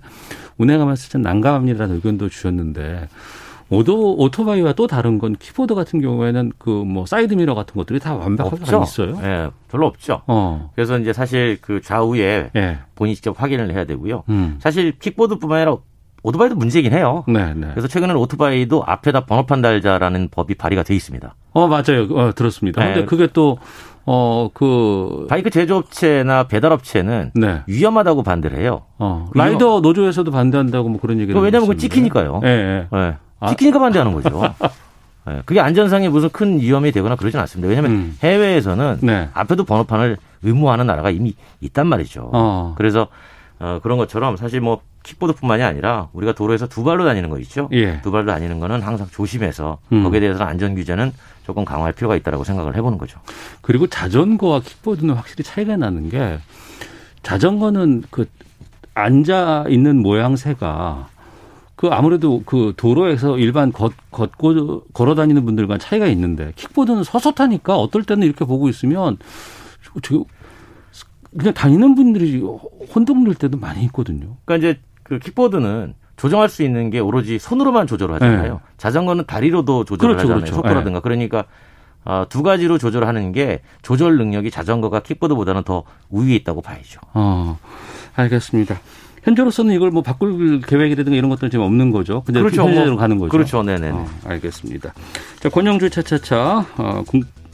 운행하면서 0.57 1.09
좀 1.09 1.21
난감합니다라는 1.23 1.95
의견도 1.95 2.29
주셨는데 2.29 3.09
오도 3.71 4.15
오토바이와 4.17 4.73
또 4.73 4.85
다른 4.87 5.17
건 5.17 5.35
킥보드 5.39 5.73
같은 5.75 6.01
경우에는 6.01 6.51
그 6.57 6.69
뭐 6.91 7.05
사이드 7.05 7.33
미러 7.35 7.55
같은 7.55 7.75
것들이 7.75 7.99
다 7.99 8.15
완벽하게. 8.15 8.57
있어요. 8.83 9.17
예, 9.23 9.27
네, 9.27 9.49
별로 9.69 9.87
없죠. 9.87 10.21
어. 10.27 10.71
그래서 10.75 10.97
이제 10.99 11.13
사실 11.13 11.57
그 11.61 11.79
좌우에 11.81 12.49
네. 12.53 12.79
본인이 12.95 13.15
직접 13.15 13.41
확인을 13.41 13.71
해야 13.73 13.85
되고요. 13.85 14.23
음. 14.29 14.57
사실 14.59 14.97
킥보드뿐만 14.99 15.57
아니라 15.59 15.77
오토바이도 16.23 16.55
문제긴 16.55 16.91
해요. 16.93 17.23
네, 17.27 17.53
네. 17.55 17.67
그래서 17.71 17.87
최근에는 17.87 18.19
오토바이도 18.21 18.83
앞에다 18.85 19.25
번호판 19.25 19.61
달자라는 19.61 20.27
법이 20.31 20.55
발의가 20.55 20.83
돼 20.83 20.93
있습니다. 20.95 21.33
어, 21.53 21.67
맞아요. 21.67 22.07
어, 22.13 22.31
들었습니다. 22.35 22.83
네. 22.83 22.93
근데 22.93 23.05
그게 23.05 23.27
또 23.31 23.57
어, 24.05 24.49
그. 24.53 25.27
바이크 25.29 25.49
제조업체나 25.49 26.43
배달업체는 26.47 27.31
네. 27.35 27.61
위험하다고 27.67 28.23
반대를 28.23 28.59
해요. 28.59 28.83
어, 28.97 29.27
그 29.31 29.37
라이더 29.37 29.79
노조에서도 29.81 30.29
반대한다고 30.31 30.89
뭐 30.89 30.99
그런 30.99 31.19
얘기를 31.19 31.39
왜냐면 31.41 31.67
그 31.67 31.77
찍히니까요. 31.77 32.41
예. 32.43 32.47
네, 32.47 32.87
네. 32.91 33.13
아. 33.41 33.49
찍히니까 33.49 33.79
반대하는 33.79 34.13
거죠. 34.13 34.41
네. 35.27 35.41
그게 35.45 35.59
안전상에 35.59 36.09
무슨 36.09 36.29
큰 36.29 36.59
위험이 36.59 36.91
되거나 36.91 37.15
그러진 37.15 37.39
않습니다. 37.41 37.67
왜냐하면 37.67 37.91
음. 37.91 38.17
해외에서는 38.23 38.99
네. 39.01 39.29
앞에도 39.33 39.65
번호판을 39.65 40.17
의무화하는 40.43 40.87
나라가 40.87 41.09
이미 41.09 41.35
있단 41.59 41.85
말이죠. 41.87 42.29
어. 42.33 42.73
그래서 42.77 43.07
어, 43.59 43.79
그런 43.83 43.97
것처럼 43.97 44.37
사실 44.37 44.61
뭐 44.61 44.81
킥보드뿐만이 45.03 45.61
아니라 45.63 46.09
우리가 46.13 46.33
도로에서 46.33 46.67
두 46.67 46.83
발로 46.83 47.05
다니는 47.05 47.29
거 47.29 47.39
있죠. 47.39 47.69
예. 47.73 48.01
두 48.01 48.11
발로 48.11 48.31
다니는 48.31 48.59
거는 48.59 48.81
항상 48.81 49.07
조심해서 49.11 49.79
음. 49.91 50.03
거기에 50.03 50.19
대해서는 50.19 50.47
안전 50.47 50.75
규제는 50.75 51.11
조금 51.43 51.65
강화할 51.65 51.93
필요가 51.93 52.15
있다라고 52.15 52.43
생각을 52.43 52.75
해보는 52.75 52.97
거죠. 52.97 53.19
그리고 53.61 53.87
자전거와 53.87 54.61
킥보드는 54.61 55.13
확실히 55.15 55.43
차이가 55.43 55.75
나는 55.75 56.09
게 56.09 56.39
자전거는 57.23 58.03
그 58.09 58.27
앉아 58.93 59.65
있는 59.69 60.01
모양새가 60.01 61.07
그 61.81 61.87
아무래도 61.87 62.43
그 62.45 62.73
도로에서 62.77 63.39
일반 63.39 63.71
걷, 63.71 63.91
걷고 64.11 64.83
걸어 64.93 65.15
다니는 65.15 65.45
분들과 65.45 65.79
차이가 65.79 66.05
있는데 66.05 66.53
킥보드는 66.55 67.03
서서 67.03 67.31
타니까 67.31 67.75
어떨 67.75 68.03
때는 68.03 68.27
이렇게 68.27 68.45
보고 68.45 68.69
있으면 68.69 69.17
저 70.03 70.23
그냥 71.35 71.55
다니는 71.55 71.95
분들이 71.95 72.39
혼동될 72.93 73.33
때도 73.33 73.57
많이 73.57 73.83
있거든요. 73.85 74.37
그러니까 74.45 74.57
이제 74.57 74.79
그 75.01 75.17
킥보드는 75.17 75.95
조정할 76.17 76.49
수 76.49 76.61
있는 76.61 76.91
게 76.91 76.99
오로지 76.99 77.39
손으로만 77.39 77.87
조절을 77.87 78.13
하잖아요. 78.13 78.53
네. 78.53 78.59
자전거는 78.77 79.25
다리로도 79.25 79.85
조절을 79.85 80.17
그렇죠, 80.17 80.27
하잖아요. 80.27 80.39
그렇죠. 80.41 80.55
속도라든가. 80.57 80.99
네. 80.99 81.01
그러니까 81.01 81.45
어, 82.05 82.25
두 82.29 82.43
가지로 82.43 82.77
조절하는 82.77 83.31
게 83.31 83.61
조절 83.81 84.19
능력이 84.19 84.51
자전거가 84.51 84.99
킥보드보다는 84.99 85.63
더 85.63 85.81
우위에 86.11 86.35
있다고 86.35 86.61
봐야죠. 86.61 86.99
어, 87.15 87.57
알겠습니다. 88.13 88.79
현재로서는 89.23 89.73
이걸 89.75 89.91
뭐 89.91 90.01
바꿀 90.01 90.61
계획이라든가 90.61 91.15
이런 91.15 91.29
것들은 91.29 91.51
지금 91.51 91.65
없는 91.65 91.91
거죠. 91.91 92.23
근데 92.25 92.39
그렇죠. 92.39 92.63
현재로 92.63 92.91
뭐, 92.91 92.97
가는 92.97 93.17
거죠. 93.17 93.29
그렇죠. 93.29 93.63
네네. 93.63 93.89
어, 93.91 94.07
알겠습니다. 94.25 94.93
자, 95.39 95.49
권영주 95.49 95.89
차차차 95.89 96.65
어, 96.77 97.03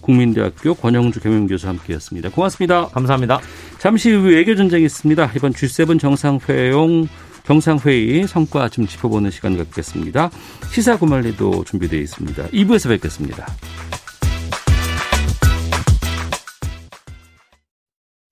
국민대학교 0.02 0.74
권영주 0.74 1.20
경영교수 1.20 1.68
함께했습니다. 1.68 2.30
고맙습니다. 2.30 2.88
감사합니다. 2.88 3.40
잠시 3.78 4.12
후 4.12 4.30
외교 4.30 4.56
전쟁이 4.56 4.86
있습니다. 4.86 5.32
이번 5.36 5.52
G7 5.54 6.00
정상회용 6.00 7.08
정상회의 7.46 8.28
성과 8.28 8.68
좀 8.68 8.86
짚어보는 8.86 9.32
시간 9.32 9.58
갖겠습니다. 9.58 10.30
시사 10.70 10.98
구말리도 10.98 11.64
준비되어 11.64 12.00
있습니다. 12.02 12.48
2부에서 12.48 12.90
뵙겠습니다. 12.90 13.46